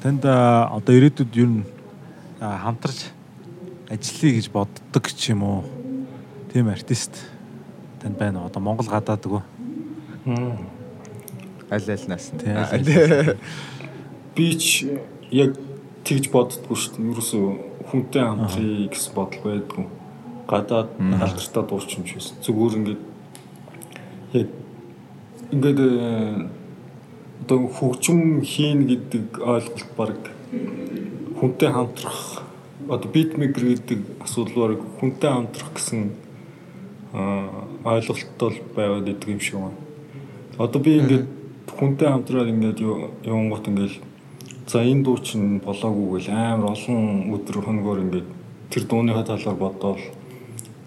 [0.00, 1.64] танд а, одоо ирээдүйд ер нь
[2.40, 3.12] а, хамтарч
[3.92, 5.60] ажиллая гэж боддог ч юм уу?
[6.48, 7.12] Тийм артист
[8.00, 8.48] танд байна уу?
[8.48, 9.44] Одоо Монгол гадаад гоо.
[10.24, 10.64] Аль нь.
[11.68, 12.32] Аль альнаас.
[14.36, 14.88] би ч
[15.28, 15.60] яг
[16.08, 17.12] тэгж боддгоо шүү дээ.
[17.12, 17.44] Ерөөсөө
[17.92, 19.84] хүнтэй хамтрыг гэсэн бодол байдгүй.
[20.48, 22.40] Гадаад алдартай дуурчин ч байсан.
[22.40, 23.02] Зүгээр ингээд
[24.40, 24.48] яг
[25.52, 26.48] ингээд э,
[27.44, 30.16] одоо хөгжим хийн гэдэг ойлголт баг
[31.38, 32.42] хүнтэй хамтрах
[32.88, 36.10] одоо битмейкер гэдэг асуудал баг хүнтэй хамтрах гэсэн
[37.12, 39.76] аа, ойлголттой л байгаад идэг юм шиг байна.
[40.56, 41.26] Одоо би ингээд
[41.68, 43.94] хүнтэй хамтраад ингээд явангууд ингээд
[44.66, 48.28] за энэ дуу чинь болоогүй гэл амар олон өдөр хоногор ингээд
[48.70, 50.00] тэр дууныхаа талаар бодоол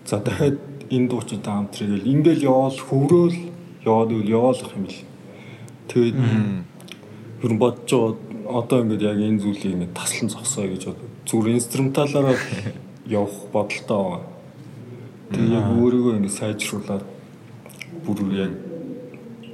[0.05, 0.57] за дахиад
[0.89, 3.54] энэ дуу чинь та хамтрыг гэл ингээд яваал хөврөөл
[3.85, 5.01] яваад үл яваалах юм бил.
[5.87, 8.17] Тэгээд нь бодож
[8.49, 10.99] одоо ингээд яг энэ зүйлийг ингээд таслан зогсоо гэж бод.
[11.25, 12.37] Зүгээр инструменталаараа
[13.05, 14.21] явах бодолтой байгаа.
[15.31, 17.03] Тэгээд яг өөрийгөө ингээд сайжруулад
[18.05, 18.51] бүр яг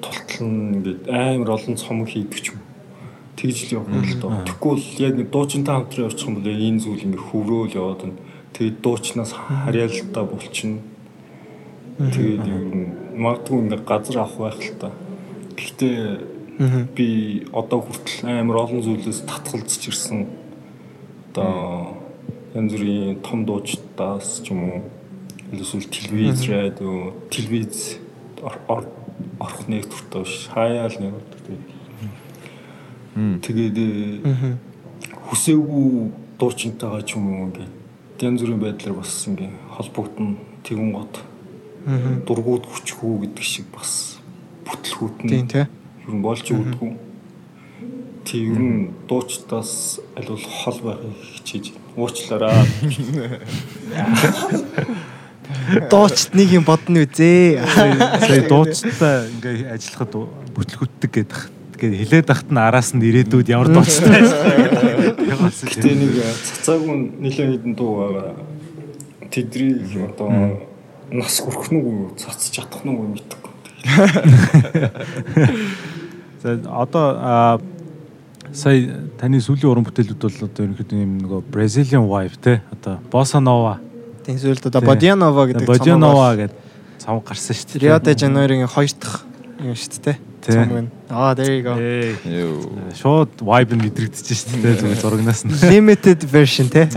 [0.03, 2.59] тултлан ингээд амар олон цомог хийдэг ч юм.
[3.35, 4.19] Тэгж л явах л.
[4.47, 8.19] Тэгэхгүй бол яг дуучинтай хамтран явчих юм бол энэ зүйл ингээд хөврөөл яваад нь
[8.55, 10.79] тэгээд дуучнаас харьяалалтай болчихно.
[11.99, 14.89] Тэгээд ер нь магадгүй ингээд газар авах байх л та.
[15.57, 15.97] Гэхдээ
[16.95, 17.07] би
[17.53, 20.27] одоо хүртэл амар олон зүйлээс татгалзаж ирсэн.
[21.31, 21.97] Одоо
[22.53, 24.81] янз бүрийн том дуучдаас ч юм уу
[25.51, 27.97] эсвэл телевиз, радио, телевиз
[28.43, 28.91] ор- ор-
[29.39, 30.47] орох нэгтвэртэй биш.
[30.53, 31.57] Хаяал нэг одоо
[33.41, 34.55] тэгээд э,
[35.27, 37.73] хүсээгүй дуучинтайгаа ч юм уу ингээд
[38.23, 41.19] янз бүрийн байдлаар бас ингээд холбогдно тэгүн гот
[42.27, 44.19] дургууд хүчгүй гэдэг шиг бас
[44.65, 45.65] бүтлгүүд нь Тийм тий.
[45.65, 46.91] ер нь болж өгдөггүй.
[48.25, 51.89] Тэг ер нь дуучтаас аль бол хол байхыг хичээж байна.
[51.97, 52.61] уучлаарай.
[55.91, 57.65] Дуучт нэг юм бодно үзээ.
[57.65, 60.13] Сая дуучтай ингээ ажиллахад
[60.55, 61.39] бүтлгүтдэг гэдэг.
[61.81, 64.21] Тэгээд хилээд ахт нь араас нь ирээдүйд ямар дуучтай
[65.51, 66.13] ажиллах Гэтэ нэг
[66.45, 68.37] цацаагүй нэлээд хэдэн дуу байгаа.
[69.33, 70.29] Тэдний одоо
[71.11, 73.53] нас хүрэх нүг үү, цацж чадах нүг үү мэдэхгүй.
[76.41, 77.61] За одоо
[78.53, 83.39] сая таны сүүлийн уран бүтээлүүд бол одоо ерөнхийдөө юм нөгөө Brazilian vibe те одоо Bossa
[83.39, 83.79] Nova,
[84.25, 86.57] Тийм зүйлд одоо Бодианова гэдэг Bossa Nova гэдэг
[87.01, 87.81] цам гарсан шүү дээ.
[87.81, 89.25] Рио де Жанейрогийн хоёр дахь
[89.61, 90.17] юм шүү дээ.
[90.41, 90.53] Тий.
[90.53, 90.87] Цом гэн.
[91.09, 91.73] Аа, there you go.
[92.97, 95.53] Шууд vibe нь мэдрэгдэж шүү дээ зүгээр зурагнаас нь.
[95.65, 96.89] Limited version те.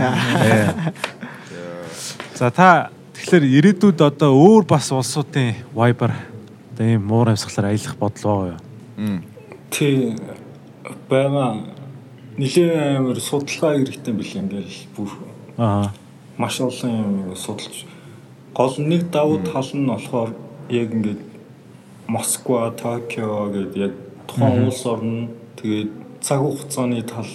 [2.37, 2.89] За та
[3.25, 8.61] тэгэхээр ирээдүйд одоо өөр бас улсуудын vibe-аар одоо ийм муур амьсгалаар аялах байгаа юу?
[9.73, 10.13] Тэ
[11.09, 11.65] байгаа
[12.37, 15.09] нэлээд амар судалгаа хэрэгтэй бил ингээл бүр.
[15.57, 15.89] Аа.
[16.37, 17.89] маш олон юм судалж.
[18.53, 20.37] Гол нэг давуу тал нь болохоор
[20.69, 21.21] яг ингээд
[22.05, 23.93] Москва, Токио гэдэг яг
[24.29, 27.25] тухайн улс орн тэгээд цаг хугацааны тал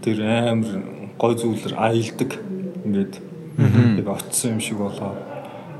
[0.00, 0.80] тэр амар
[1.20, 2.40] гой зүйлэр аялдаг.
[2.88, 3.20] Ингээд
[3.58, 5.14] яг очсон юм шиг болоо.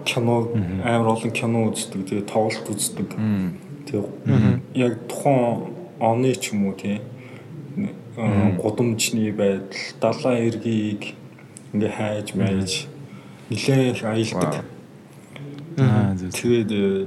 [0.05, 0.49] Кино
[0.85, 3.09] амар олон кино үздэг тэгээд тоглолт үздэг.
[3.87, 4.07] Тэгээд
[4.75, 7.01] яг тухайн оны ч юм уу тий.
[8.17, 11.15] Гудамжны байдал далайн эргийг
[11.73, 12.87] ингээ хайж байж
[13.51, 14.65] нилээх аялдаг.
[15.77, 17.07] Тэгээд э,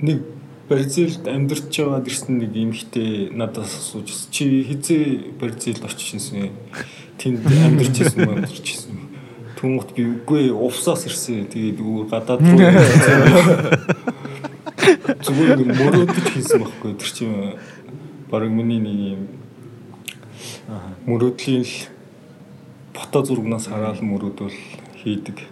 [0.00, 0.22] нэг
[0.68, 4.08] Бразилд амьдарч байгаад ирсэн нэг эмэгтэй надаас асууж.
[4.30, 6.48] Чи хизээ Бразилд очижсэн?
[7.18, 8.66] Тэнд амьдарч ирсэн юм амьдарч
[9.62, 11.46] Түнхт би үгүй увсаас ирсэн.
[11.46, 12.58] Тэгээд үгүй гадаад руу
[15.22, 16.92] зүгээр мөрөөдөж хийсэн байхгүй.
[16.98, 17.54] Тэр чинь
[18.26, 19.22] баг миний нэг юм
[21.06, 21.74] мөрөөдлийн л
[22.92, 24.58] фото зургнаас хараад мөрөөдөл
[25.02, 25.46] хийдэг.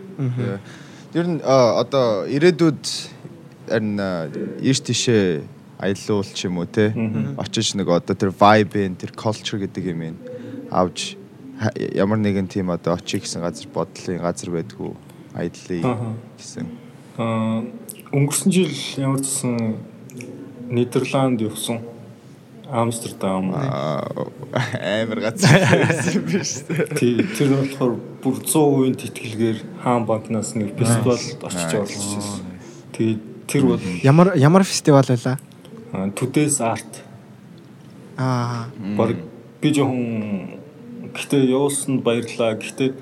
[1.14, 2.82] Ер нь одоо ирээдүйд
[3.70, 4.26] харин а,
[4.62, 5.42] ийш тийшээ
[5.78, 6.90] аялуул ч юм уу те
[7.38, 10.16] очиж нэг одоо тэр vibe тэр culture гэдэг юм ин
[10.70, 11.16] авч
[11.94, 14.96] ямар нэгэн тийм одоо очих гэсэн газар бодлын газар байдгүй
[15.36, 16.66] аяллаа гэсэн.
[17.20, 17.62] Аа
[18.12, 19.76] өнгөрсөн жил ямар ч гэсэн
[20.70, 21.80] Нидерланд явсан.
[22.70, 23.50] Амстердам.
[23.50, 24.30] Аа,
[25.02, 25.50] амар газар
[25.84, 26.94] байсан биш үү?
[26.94, 32.46] Тий, тэр нь болохоор бүр 100% тэтгэлгээр хаан банкнаас нэг фестивалд очиж оролцсон.
[32.94, 35.36] Тэгээд тэр бол Ямар ямар фестивал байлаа?
[35.92, 37.02] аа, Today's Art.
[38.16, 38.70] Аа.
[38.96, 39.18] Баг
[39.60, 40.59] би жоохон
[41.14, 42.54] гэтээ явуулсанд баярлаа.
[42.56, 42.94] Гэтээ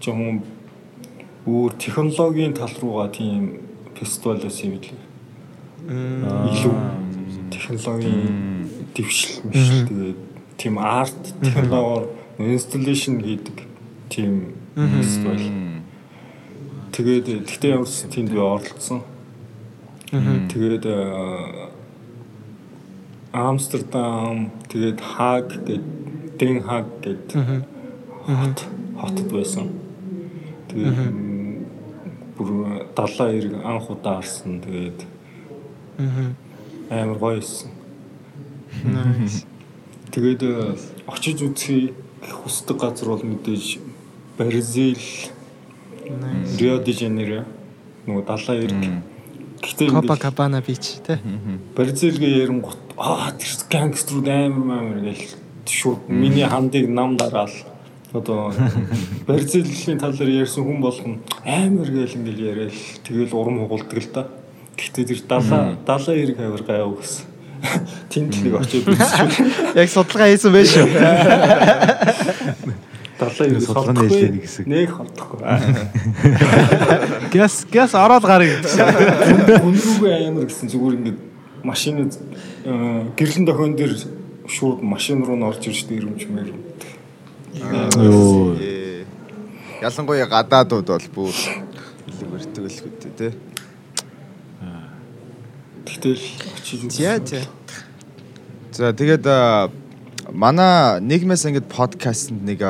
[0.00, 0.42] жоохон
[1.46, 3.60] өөр технологийн тал руугаа тийм
[3.94, 5.06] фестивал байсан юм билээ.
[6.50, 6.74] илүү
[7.54, 10.18] технологийн дэвшил мишл тэгээд
[10.58, 13.58] тийм арт технологиор инсталлейшн хийдэг
[14.10, 15.46] тийм фестивал.
[16.92, 19.02] Тэгээд тэгтээ ч тэнд би оролцсон.
[20.10, 20.84] Тэгээд
[23.32, 25.82] Амстердам тэгээд Хаг гэдэг
[26.38, 27.64] Дэн Хаг гэдэг
[28.26, 28.58] хот
[29.00, 29.68] хотод байсан.
[30.68, 31.14] Тэгээд
[32.36, 32.48] бүр
[32.96, 34.60] далаа эрг анх удаа харсан.
[34.60, 34.98] Тэгээд
[36.90, 37.70] амар гоё байсан.
[40.12, 40.76] Тэгээд э,
[41.06, 43.78] очиж үзхий хүсдэг газар бол мэдээж
[44.38, 45.00] Бразил,
[46.60, 47.44] Рио де Жанейро
[48.06, 48.80] нөгөө далайн эрг.
[49.60, 51.18] Гэхдээ Copacabana Beach те.
[51.76, 57.50] Бразилгээ ярингут аа тэр гангструуд амар амар гэл шууд миний хандыг нам дараал.
[58.12, 58.52] Одоо
[59.26, 64.26] Бразилийн талаар ярьсан хүн болгон амар гэл ингээл яриад тэгэл урам хугалдаг л да.
[64.76, 67.24] Гэхдээ тэр далаа далаа эрг хавар гайв гэсэн.
[68.12, 70.86] Тэнтлэг очиод үзчихвэл Яг судалгаа хийсэн байх шүү.
[73.18, 74.06] далаа эрг Судалгааны холдохгүй.
[74.06, 74.64] ээлжийн нэг хэсэг.
[74.68, 75.40] Нэг холдохгүй.
[77.32, 78.52] Гэс гэс ороод гарыг.
[78.62, 81.18] Хүнрүүгээ амар гэсэн зүгээр ингээд
[81.64, 82.06] машин
[83.16, 83.92] гэрлэн дохион дээр
[84.48, 86.48] шууд машин руу н орж ирж дэрэмж мэр.
[87.56, 88.56] Йоо.
[89.82, 91.34] Ялангуяа гадаадууд бол бүр
[92.08, 92.28] илүү
[92.66, 93.28] хөтэй те.
[95.86, 96.18] Тэгтэл
[96.56, 97.26] очиж За үзсэн.
[97.26, 97.40] за.
[98.72, 99.26] За тэгээд
[100.32, 102.60] манай нийгмээс ингээд подкастэнд нэг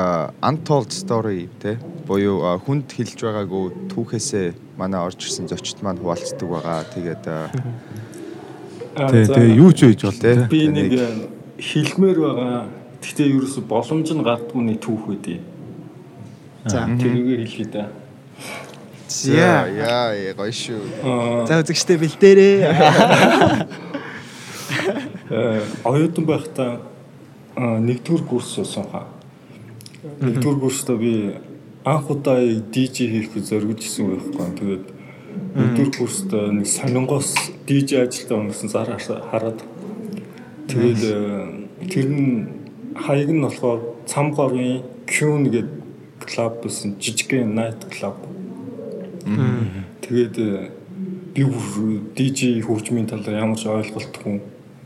[0.45, 6.85] untold story те буюу хүнд хэлж байгаагүй түүхээсээ манай орж ирсэн зочд маань хуваалцдаг байгаа.
[6.95, 7.51] Тэгээд а,
[8.97, 10.49] Аа, Тэ за, тэгээ юу ч үйж бол тэ.
[10.49, 10.89] би нэг
[11.59, 12.69] хэлмээр байгаа.
[13.01, 15.41] Гэхдээ ерөөсө боломж нь гардгууны түүх үдээ.
[16.67, 16.85] За.
[16.85, 17.89] Тэрүүгээ хэлхий да.
[19.09, 19.33] За.
[19.33, 21.47] яа яа гоё шүү.
[21.47, 22.57] За үзэгчтэй бэлдээрээ.
[25.31, 26.83] э, оюутан байхдаа
[27.57, 29.07] аа, нэгдүгээр курс хаа.
[30.21, 31.39] Нэгдүгээр курстаа би
[31.87, 34.51] анх удаа DJ хийх зоригж исэн байхгүй.
[34.59, 34.85] Тэгээд
[35.55, 37.31] нэгдүгээр курстаа нэг сонингоос
[37.63, 38.91] DJ ажилтаа өнгөрсөн зар
[39.31, 39.63] хараад
[40.67, 42.57] тэгээд э, тэр нь
[42.97, 45.67] хаяг нь болохоор цамгаарын Qn гэдэг
[46.27, 48.17] клуб байсан жижигхэн night club.
[50.03, 50.71] Тэгээд э,
[51.35, 51.43] би
[52.17, 54.41] DJ хөгжмийн талаар ямар ч ойлголтгүй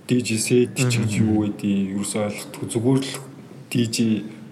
[0.09, 3.15] DJ set ч гэж юу гэдэг юу ч ойлгохгүй зүгээр л
[3.71, 3.97] DJ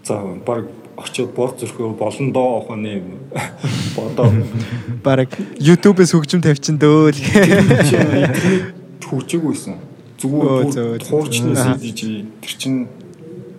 [0.07, 3.03] за баг очиод бор зөрхөө болон доо охоны
[3.97, 4.31] бодоо
[5.03, 7.19] Бараг YouTube-с хөгжим тавьчин дөөл.
[9.09, 9.88] хөгжөөгүйсэн Өө,
[10.19, 11.01] зүгээр
[11.55, 11.79] Аа.
[11.79, 12.75] CDG тэр чин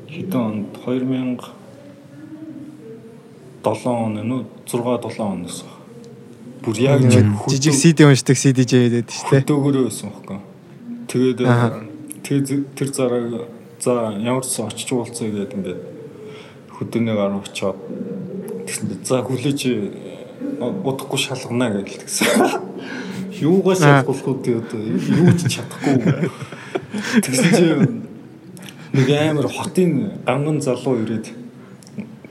[0.08, 1.60] хэдэн онд 2000
[3.64, 5.64] 7 он нүү 6 7 оноос
[6.64, 7.02] бүр яг
[7.48, 9.42] Жижиг CD уншдаг CDJ гэдэг шүү дээ.
[9.44, 10.40] хөдөөгөрөө байсан байхгүй.
[11.08, 13.48] Тэгээд тэр зараа
[13.80, 15.82] за ямар ч очиж уулзъя гэдэг ингээд
[16.76, 17.80] хөдөөний гар очоод
[18.68, 19.88] тэгсэн за хүлээж э,
[20.60, 22.28] удахгүй шалгана гэж тэгсэн.
[23.42, 26.30] Юугаа шалгуулах вэ одоо юу ч чадахгүй.
[27.24, 27.66] Тэгсэн чи
[28.94, 31.32] нэг амар хотын ганган залуу ирээд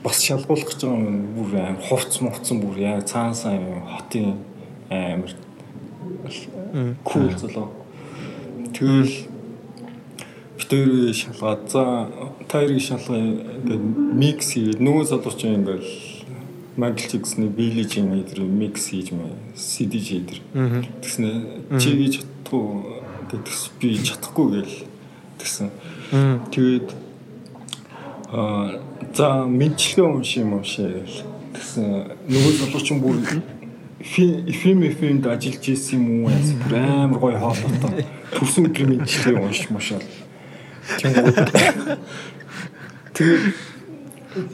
[0.03, 4.37] бас шалгуулах гэж байгаа юм бүр амар хувц мовцсон бүр яа цаанасаа юм хотын
[4.89, 5.33] амар
[7.03, 7.69] кул залуу.
[8.73, 9.27] Тэгэл
[10.57, 11.83] битээр шалгаад за
[12.47, 13.23] тайрыг шалгая
[13.65, 13.83] ингээд
[14.13, 15.65] микс хийгээд нөгөө залуу чинь
[16.77, 20.39] Майкл Джексны Билли Жин эдэр микс хийж мэ CD эдэр.
[21.01, 22.99] Тэгснэ чи гэж чадахгүй
[23.31, 24.75] гэдэгс би чадахгүй гээл
[25.39, 25.69] тэгсэн.
[26.51, 26.89] Тэгээд
[28.31, 28.79] аа
[29.13, 31.83] за мэдчилгээ унши юм унши гээл тэгсэн.
[32.29, 33.17] Нөгөө залуу чинь бүр
[34.01, 38.05] фильм фильмд ажиллаж ирсэн юм уу яс бүр амар гоё хоолойтой.
[38.33, 40.05] Төрсөн өдрийн мэдчилгээ уншиж мушаал.
[43.13, 43.53] Тэгээд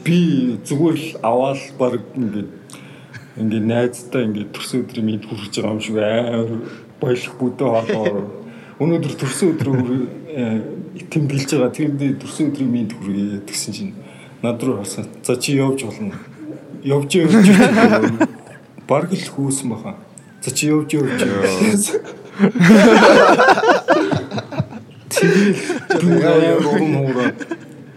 [0.04, 0.18] би
[0.64, 2.50] зүгээр л аваад баг ингээд
[3.36, 6.50] ингээд найзтай ингээд төрсөн өдрийн мэд хүрч байгаа юм шиг амар
[7.00, 8.16] баялах бүдэ хоолоор
[8.80, 9.84] өнөөдөр төрсөн өдрөө
[11.12, 11.76] тэмдэглэж байгаа.
[11.76, 13.94] Тэрэнд төрсөн өдрийн мэд хүргээ гэсэн чинь
[14.40, 15.08] над руу харсан.
[15.24, 16.16] За чи явж болно.
[16.84, 17.34] Явж явж
[18.86, 19.96] баг л хөөсөн баха
[20.40, 21.10] за чи явж явж
[25.10, 25.50] тэгэл
[26.70, 27.30] урам хуураа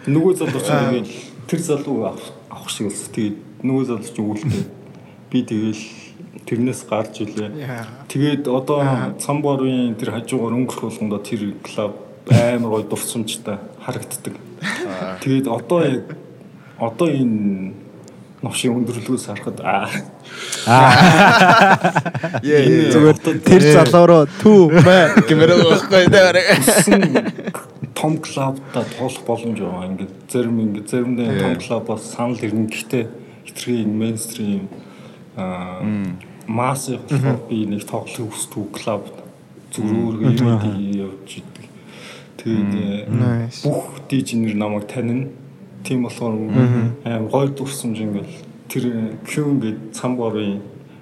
[0.09, 3.10] нөгөө залуу чинь ингээд тэр залуу авах шиг болсон.
[3.18, 4.66] Тэгээд нөгөө залуу чинь үлдээ.
[5.34, 5.84] Би тэгэл
[6.45, 7.50] тэрнээс гарч илээ.
[8.06, 8.86] Тэгээд одоо
[9.18, 11.97] цамбарын тэр хажуугаар өнгөрөх болгондоо тэр клуб
[12.30, 14.38] амар гой дурсамжтай харагддаг.
[15.26, 16.06] Тэгээд одоо яг
[16.78, 17.74] одоо энэ
[18.41, 19.89] новшийн өндөрлгөөс харахад аа
[22.39, 27.78] Зүгээр тэр залуу руу түү мэ гэмээр байхгүй дээ.
[28.00, 29.86] Том клубта тоолох боломж байгаа.
[29.91, 32.68] Ингээд зарим ингээд заримдаа том клубаас санал ирнэ.
[32.72, 33.04] Гэхдээ
[33.45, 34.70] хитрхи мейнстрим
[35.36, 35.84] аа
[36.47, 39.04] масс болохоор би нэг тоглох хүсдэг клуб
[39.74, 41.66] зүгээр өөргөө явж идэг.
[42.39, 43.62] Тэгээд Nice.
[43.68, 45.28] бүх дижнер намайг танина.
[45.84, 46.34] Тийм болохоор
[47.06, 48.34] аим гой дурсамж ингээл
[48.70, 48.84] тэр
[49.28, 50.62] Q ингээд цамбарын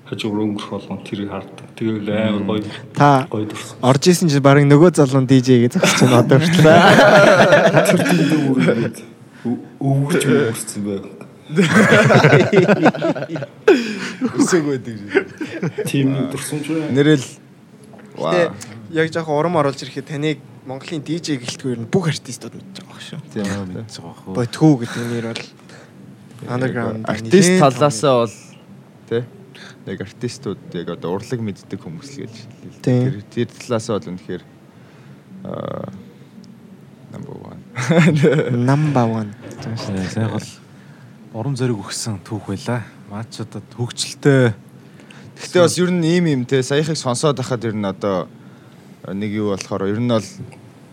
[0.10, 1.68] хажуугаар өнгөрөх болгон тэрийг хардаг.
[1.76, 2.64] Тэгэл аим гой
[2.96, 3.80] Та гой дурсамж.
[3.84, 6.64] орж исэн чинь баг нөгөө залуу DJ гэж зогсож байна одоо хүртэл.
[7.86, 8.98] Тэр тийм үргэлж
[9.80, 11.06] өвгөж өнгөрсөн байг.
[14.38, 14.98] Өсөг байдаг.
[15.88, 16.92] Тийм нэг дурсамж бай.
[16.92, 18.54] Нэрэл Тэ ваа.
[18.92, 23.20] яг жоохон урам оруулж ирэхэд таныг Монголын DJ гэлтгүй нь бүх артистууд мэдж байгаа шүү.
[23.32, 23.46] Тийм
[23.78, 24.34] мэдж байгаа хөө.
[24.36, 25.44] Бодхүү гэдэг нэр бол
[26.52, 28.36] underground артист талаасаа бол
[29.10, 29.24] тий
[29.88, 32.84] яг артистууд яг одоо урлаг мэддэг хүмүүс л гэж хэлээ.
[32.84, 34.44] Тэр тэр талаасаа бол үнэхээр
[35.48, 35.90] аа
[37.14, 38.66] number 1.
[38.68, 39.34] number 1.
[40.12, 40.50] Сайн бол
[41.34, 42.84] урам зориг өгсөн түүх байла.
[43.08, 44.54] Маач одоо хөгжилтэй
[45.38, 48.26] Гэхдээ бас ер нь ийм юм те саяхыг сонсоод байхад ер нь одоо
[49.06, 50.26] нэг юу болохоор ер нь бол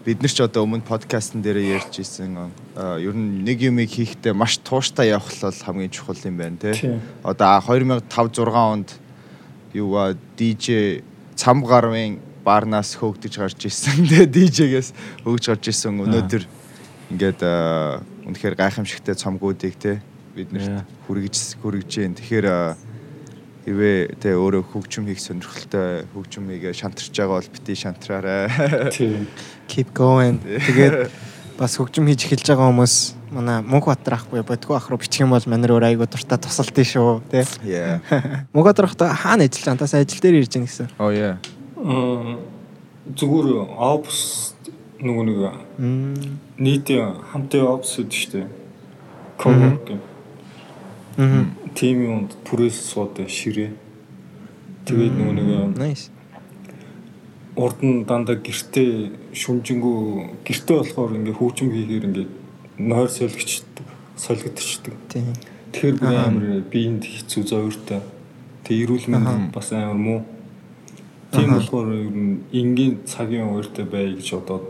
[0.05, 2.37] бид нар ч одоо өмнө подкастн дээр ярьж исэн
[2.77, 6.77] ер нь нэг юмыг хийхдээ маш тууштай явах л хамгийн чухал юм байна те.
[6.77, 7.01] Тийм.
[7.25, 8.89] Одоо 2005 6 онд
[9.73, 11.01] юугаа DJ
[11.35, 14.05] цам гарвын баарнаас хөөгдөж гарч ирсэн.
[14.05, 14.89] Тэгээ DJ-гээс
[15.25, 16.45] хөөж гарч ирсэн өнөөдөр
[17.17, 17.41] ингээд
[18.29, 20.05] үнэхээр гайхамшигтай цомгуудыг те
[20.37, 22.13] бид нарт хүргэж хүргэж जैन.
[22.21, 22.47] Тэгэхээр
[23.65, 28.49] хивээ те өөрөө хөгжим хийх сонирхолтой хөгжим хийгээ шантарч байгаа бол бити шантраарай.
[28.93, 29.27] Тийм.
[29.69, 30.41] Keep going.
[30.45, 31.09] Тэгээд
[31.57, 32.95] бас хөгжим хийж эхэлж байгаа хүмүүс
[33.33, 36.85] манай Мөнхбатар ахгүй бодгоо ах руу бичих юм бол манер өөр айгуу дуртай тусалт нь
[36.85, 37.45] шүү тий.
[37.65, 38.05] Yeah.
[38.55, 40.89] Мөнхбатар ахта хаана ажиллаж байгаа тас ажил дээр ирж байгаа гэсэн.
[41.01, 41.41] Oh yeah.
[41.81, 42.37] Аа,
[43.05, 44.55] Зүгээр опс
[45.05, 45.41] нөгөө нэг
[45.77, 46.41] Мм.
[46.57, 48.47] нийтийн хамтын опс үүд шүү дээ.
[51.15, 53.71] Тим юунд түрээс суудаг ширээ.
[54.85, 56.11] Тэгээд нөгөө нэг Nice.
[57.57, 59.99] урд нь дандаа гэртээ шүмжингүү
[60.43, 62.27] гэртээ болохоор ингээ хөгжим хийхээр ингээ
[62.83, 63.87] нойр солигчдаг,
[64.19, 64.95] солигдчихдаг.
[65.09, 65.31] Тийм.
[65.71, 66.27] Тэгэхээр Аха.
[66.27, 68.03] амар биеинд хэцүү зовёртой.
[68.67, 70.21] Тэг эрүүл мэнд бас амар муу.
[71.31, 74.67] Тийм болохоор ер нь энгийн цагийн ууртай бай гэж одоо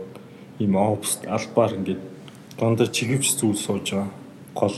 [0.61, 2.01] ийм опс албаар ингээд
[2.57, 4.09] дандаа чигэвч зүйл сууж байгаа.
[4.53, 4.77] Гол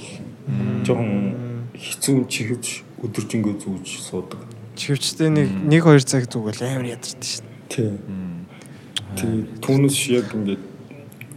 [0.87, 1.46] жоохон
[1.77, 2.65] хэцүү чигэвч
[3.05, 4.41] өдөржингөө зүүж суудаг.
[4.77, 7.45] Чивчтэй нэг 1 2 цаг зүгэл амар ядардаг шин.
[7.69, 7.93] Тий.
[9.17, 10.63] Тэг түүнээс яг ингээд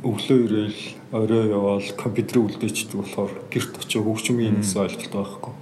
[0.05, 0.81] өглөө ирээл
[1.13, 5.55] орой яваал компьютерийг үлдээчдэг болохоор гэрт очиж хөгжмийн гэсэн ойлголт байхгүй.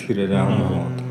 [0.00, 1.06] Тэгэхээр амар.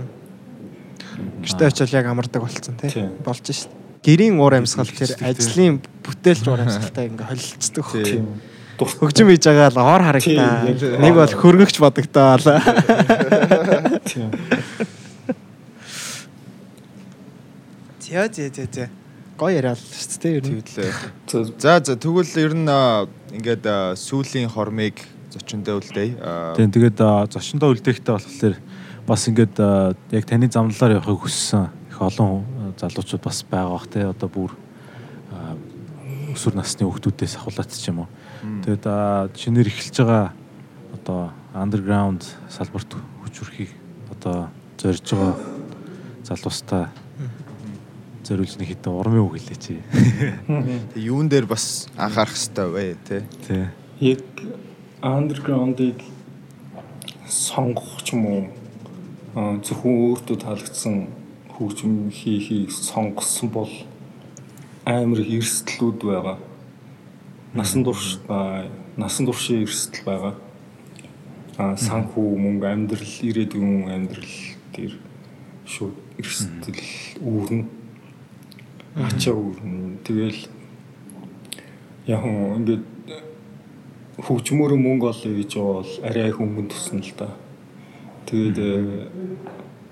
[1.45, 3.09] Гэртээ очил яг амардаг болцсон тий.
[3.21, 3.69] Болж шин.
[4.01, 5.25] Гэрийн уур амьсгал тэр тий.
[5.25, 7.85] ажлын бүтээлч уур амьсгалтай ингээ холилцдог.
[7.85, 8.54] хөө.
[8.75, 10.67] Хөгжим хийж байгаа л ор харагдаа.
[10.75, 12.35] Тийм, яг- Нэг бол хөргөгч бодогдоо.
[14.03, 14.29] тийм.
[17.99, 18.89] Зя зя зя зя.
[19.37, 20.61] Гоё яриа л шүү дээ ер нь.
[20.63, 21.59] Тэгэлээ.
[21.59, 22.67] За За тэгвэл ер нь
[23.35, 23.65] ингээд
[23.99, 24.99] сүүлийн хормыг
[25.33, 26.13] зочиндөө үлдээе.
[26.55, 28.55] Тийм тэгээд а, зочиндоо үлдээхтэй болохоор
[29.07, 29.55] бас ингээд
[30.15, 32.45] яг таны замналаар явахыг хүссэн их олон
[32.79, 34.51] залуучууд бас байгаа бах те одоо бүр
[36.35, 38.09] өсвөр насны хүүхдүүдээс ахуулаад ч юм уу.
[38.43, 38.85] Тэгээд
[39.37, 40.33] шинээр эхэлж байгаа
[40.95, 43.71] одоо underground салбарт хүч өрхийг
[44.11, 45.35] одоо зорж байгаа
[46.23, 46.89] залуустаа
[48.25, 49.65] зориулж нэг хитэн урмын үг хэлээч.
[50.93, 53.17] тэг юун дээр бас анхаарах хэрэгтэй вэ те.
[53.45, 53.65] Тий.
[54.01, 54.25] яг
[55.01, 56.01] андерграундыг
[57.29, 58.41] сонгох ч юм уу
[59.61, 61.07] зөвхөн өөртөө таалагдсан
[61.53, 63.71] хөгжим хийхийг сонгосон бол
[64.85, 66.37] амар эрсдлүүд байгаа.
[67.55, 68.19] Насан турш
[68.97, 70.33] насан туршийн эрсдэл байгаа.
[71.55, 74.35] Аа санхүү мөнгө амьдрал ирээдүйн амьдрал
[74.75, 74.93] дээр
[75.63, 76.83] шууд эрсдэл
[77.23, 77.63] үүрнэ.
[78.99, 80.03] Ачаа үүрнэ.
[80.03, 80.41] Тэгэл
[82.11, 82.83] яг ингээд
[84.19, 87.31] хөгжмөөрөө мөнгө олё гэж бол арай их өнгөн тусна л да.
[88.27, 88.59] Тэгээд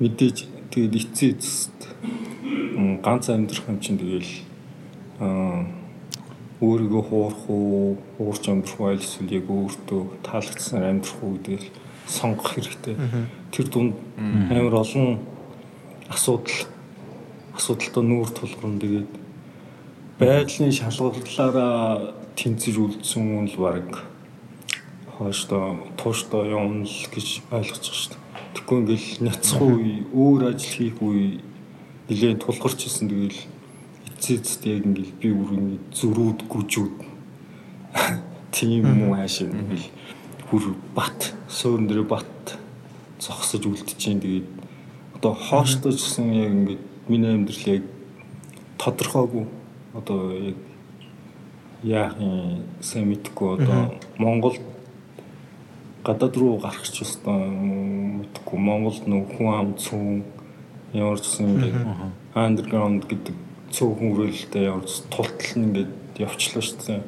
[0.03, 0.38] мэдээж
[0.68, 1.80] тэгээд эцсийн эцэст
[2.99, 4.32] ганц амьдрах юм чинь тэгэл
[5.24, 5.82] аа
[6.64, 11.68] өөрийгөө хуурах уу, уурч амьдрах уу эсвэл яг өөртөө таалагдсанаар амьдрах уу гэдэг л
[12.07, 12.95] сонгох хэрэгтэй.
[13.51, 15.20] Тэр дунд амар олон
[16.07, 16.72] асуудал
[17.57, 18.80] асуудалтай нүүр тулгарна.
[18.80, 19.11] Тэгээд
[20.20, 23.89] байгалийн шалгуурлаараа тэнцэж үлдсэн хүн л баг
[25.18, 28.22] хоошдоо туушдоо явна л гэж байгаа шүү дээ.
[28.53, 31.41] Тэгэхгүй ингээл няцх үе, өөр ажил хийх үе
[32.09, 33.09] нэлээд тулгарч ирсэн.
[33.09, 33.39] Тэгэл
[34.24, 36.95] эцээцт яг ингээл би үрийн зөрүүд гүжүүд.
[38.55, 39.91] Тийм юм хаашаа ингээл
[40.47, 40.63] бүр
[40.95, 42.55] бат суурин дээр бат
[43.19, 44.24] зогсож үлдчихээн.
[44.24, 44.47] Тэгээд
[45.19, 47.84] одоо хоошдоо ч гэсэн яг ингээд миний амьдрал яг
[48.80, 49.43] тодорхойгүй.
[49.91, 50.59] Одоо яг
[51.84, 53.59] яах юм сайн мэдэхгүй.
[53.59, 54.55] Одоо Монгол
[56.07, 57.51] гадаад руу гарах ч ёстой
[58.24, 58.55] мэдэхгүй.
[58.55, 60.24] Монголд нөх хүн ам цүн
[60.95, 61.76] ямар ч гэсэн ингээд
[62.39, 64.09] андерграунд гэдэг цөөхөн
[64.53, 67.01] ямар ч тултал нь ингээд явчлаа шүү дээ.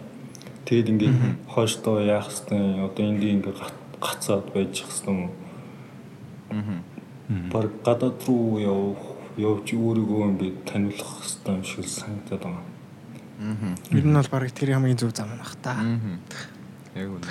[0.66, 3.60] Тэгэд ингээд хойштоо яах хэвээр одоо энд ингээд
[4.02, 6.82] гацаад байж хэвээр юм.
[7.54, 9.04] Баг гадаад руу явах
[9.38, 12.66] явж өөрийгөө ингээд таниулах хэвээр юм шиг санагдаад байгаа.
[13.94, 15.78] Ер нь бол баг тэр хамгийн зөв зам бах та.
[16.98, 17.30] Яг үнэ.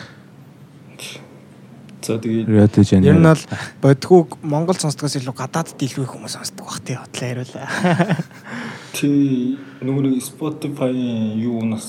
[2.05, 3.01] За тэгээд Reality Gen.
[3.09, 3.45] Ер нь бол
[3.81, 7.69] бодгууг Монгол сонсдгоос илүү гадаадд илүү их хүмүүс сонсдог бах тий хотлоо яриулаа.
[8.97, 9.09] Ти
[9.81, 11.89] нөгөө Spotify-ийн юунаас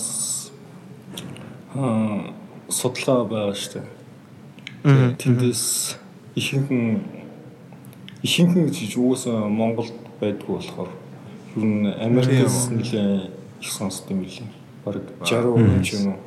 [1.76, 2.32] аа
[2.72, 5.20] судалгаа байгаа дээ.
[5.20, 6.00] Тэндээс
[6.40, 7.04] ихэнхэн
[8.24, 9.92] ихэнхэн гэж уусаа Монголд
[10.24, 10.92] байдгүй болохоор
[11.60, 14.48] ер нь Америкээс нэлээ их сонсдог юм билээ.
[14.88, 16.20] Бараг 60% ч юм уу.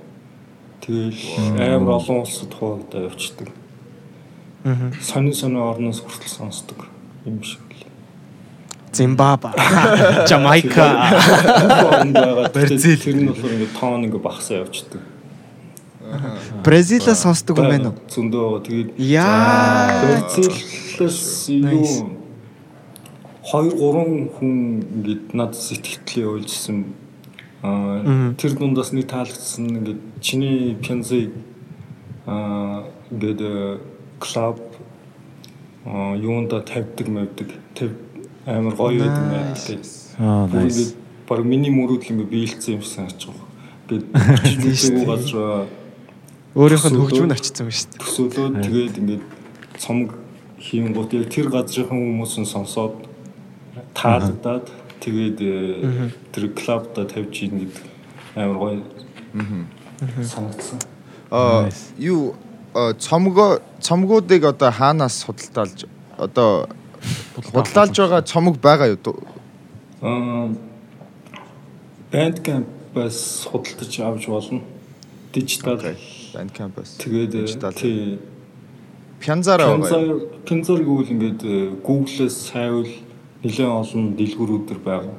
[0.85, 1.25] Тэгэл
[1.57, 3.49] амар олон улсад хуваагдаа явцдаг.
[5.03, 6.87] Сонин сонин орноос хүртэл сонсдог
[7.25, 7.93] юм шиг лээ.
[8.93, 9.53] Зимбабwe,
[10.29, 10.87] Жамайка.
[12.53, 12.99] Бразил.
[12.99, 15.03] Тэр нь болохоор ингээд тоон ингээд багасаа явчихдаг.
[16.65, 18.01] Бразилаас сонсдог юм байна уу?
[18.09, 18.65] Зөндөө байгаа.
[18.67, 20.01] Тэгээд Яа.
[20.97, 22.19] Бразилаас юу
[23.49, 24.55] 2 3 хүн
[24.85, 26.79] ингээд над сэтгэлтлээ явуулжсэн.
[27.63, 31.33] Аа тэр дундаас нэг таалагдсан ингээд чиний пянзыг
[32.27, 33.41] аа ингээд
[34.19, 34.59] клуб
[35.87, 37.91] аа юунда тавьдаг мавдаг тав
[38.47, 39.81] амар гоё байдаг байдаг.
[40.19, 40.95] Аа nice.
[41.29, 43.47] баг миний мөрөөдөл ингээд биелсэн юм шиг санагдаж байгаа.
[43.89, 45.67] Ингээд бичиж газар
[46.57, 48.01] Өөрийнх нь хөгжмөн очсон юм шүү дээ.
[48.03, 49.25] төсөөлөөд тэгээд ингээд
[49.79, 50.11] цомог
[50.59, 52.95] хийм гот яг тэр газрын хүмүүс нь сонсоод
[53.95, 54.67] таалагдаад
[55.05, 57.85] тэгээд э, тэр клубда тавьж ийн гэдэг
[58.35, 58.83] амар гоё
[60.25, 60.81] санагдсан.
[61.31, 61.69] Аа
[62.01, 62.48] юу аа,
[62.99, 65.87] цомгоо цомгуудыг одоо хаанаас худалдаалж
[66.19, 66.69] одоо
[67.53, 69.17] худалдаалж байгаа цомог байгаа юу?
[70.03, 70.49] Аа
[72.13, 74.63] Bandcamp-аас худалдаж авч болно.
[75.33, 75.81] Дижитал.
[76.35, 76.97] Bandcamp-аас.
[76.99, 78.19] Тэгээд э, тий
[79.21, 80.21] Пянзаараа байгаа.
[80.47, 82.89] Пензар гэвэл ингээд э, Google-ээс хайвал
[83.45, 85.17] нэлээд олон дэлгүүрүүдэр байгаа.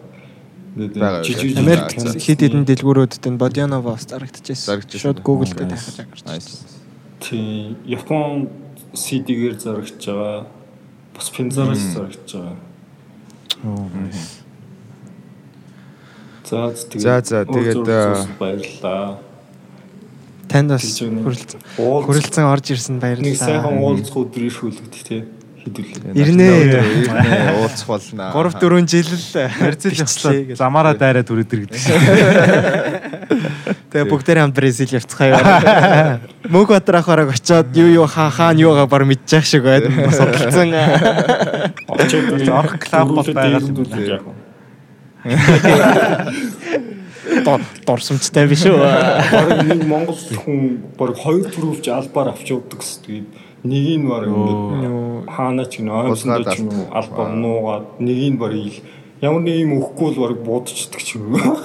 [0.79, 4.67] Э, жижиг Америк хэд хэдэн дэлгүүрүүдэд нь Бодяновоос зарагдчихсэн.
[4.71, 5.03] Зарагдчихсан.
[5.03, 5.93] Шууд Google дээр Nice.
[5.93, 6.78] дахиж агарч.
[7.19, 8.49] Тий Япон
[8.93, 10.47] CD-гээр зарагдж байгаа.
[11.15, 12.55] Бас Пензараас зарагдж байгаа.
[13.63, 13.89] Оо.
[16.49, 17.85] За тэгээд За, за, тэгээд,
[18.39, 19.19] баярлалаа.
[20.49, 20.85] Танд бас
[21.77, 23.85] хүрэлцэн орж ирсэн нэг сайхан баярлалаа.
[23.85, 25.21] уулзах өдөр иршүүлэгдэх тий
[25.69, 26.17] хэдүүлээ.
[26.17, 26.49] Ирнэ.
[27.61, 28.33] Уулзах болно.
[28.33, 29.21] 3 4 жил л
[29.61, 31.81] Бразил явцлаа замаараа дайраад үрээдэр гэдэг.
[33.93, 36.19] Тэгээ бүгдээрээ хам Бразил явцгаая.
[36.53, 39.85] Мөнх Батар ах бараг очиод юу юу хаа хаа нь юугаа бар мэдчих шиг байд.
[39.87, 40.73] Бас судалсан.
[41.85, 44.25] Очоод Орох клуб бол байгаа юм яг.
[47.85, 48.77] Дорсомчтой биш үү?
[48.79, 53.03] Бараг нэг Монгол хүн бараг хоёр төрөвч албаар авч явдаг гэсэн.
[53.05, 53.27] Тэгээд
[53.63, 58.39] нэг нь бараг ингээд хаана ч гэнэ ойлгосон ч юм уу албаар нуугаад нэг нь
[58.39, 58.79] бараг ил
[59.19, 61.59] ямар нэг юм өгөхгүй бол бараг буудчихдаг ч юм уу.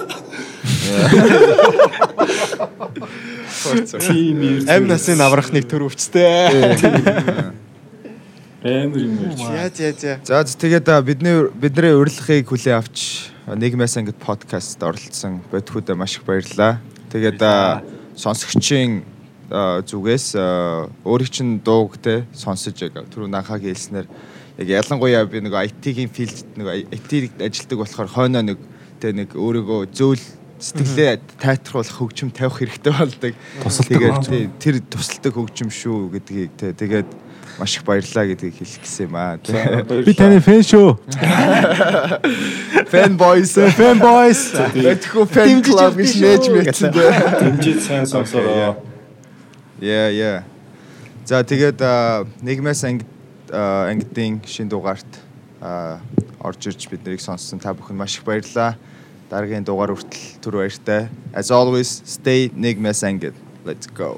[4.67, 6.51] Амь насын аврахныг төрөвчтэй.
[8.65, 9.39] амар юм ярьж.
[9.79, 10.19] Яа.
[10.25, 16.17] За за, тэгээд а, бидний бидний урилгыг хүлээн авч нийгмээс ангид подкаст оролцсон бодхуудаа маш
[16.17, 16.81] их баярлалаа.
[17.13, 17.39] Тэгээд
[18.17, 19.14] сонсогчийн
[19.49, 24.07] зүгээс а, өөрийн чинь дууг те сонсож яг түрүү нахаг хэлснээр
[24.57, 28.57] яг ялангуяа би нэг IT-ийн филд нэг IT-ийг ажилдаг болохоор хойноо нэг
[28.99, 30.23] те нэг өөрийгөө зөөл
[30.57, 33.33] сэтгэлээ тайтруулах хөгжим тавих хэрэгтэй болдог.
[33.61, 37.09] Тэгээд тэр тусалдаг хөгжим шүү гэдгийг те тэгээд
[37.59, 39.35] маш их баярлалаа гэдгийг хэлэх гэсэн юм аа.
[39.37, 40.95] Би таны фэн шүү.
[42.91, 44.55] Fan boys, fan boys.
[44.55, 47.11] Мэдхүү fan club гэж нээж мэдсэн дээ.
[47.43, 48.94] Дэмжиж сайн сонсороо.
[49.85, 50.37] Yeah, yeah.
[51.29, 51.77] За тэгээд
[52.41, 53.05] нийгмээс анги
[53.53, 55.05] а, ангидын шин дугаарт
[56.41, 58.81] орж ирж биднийг сонссон та бүхэн маш их баярлалаа.
[59.29, 61.05] Дараагийн дугаар хүртэл түр баяртай.
[61.37, 63.37] As always, stay нийгмээс ангид.
[63.61, 64.17] Let's go.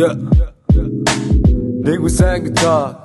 [0.00, 0.14] Yeah,
[1.84, 3.00] dig with sang guitar.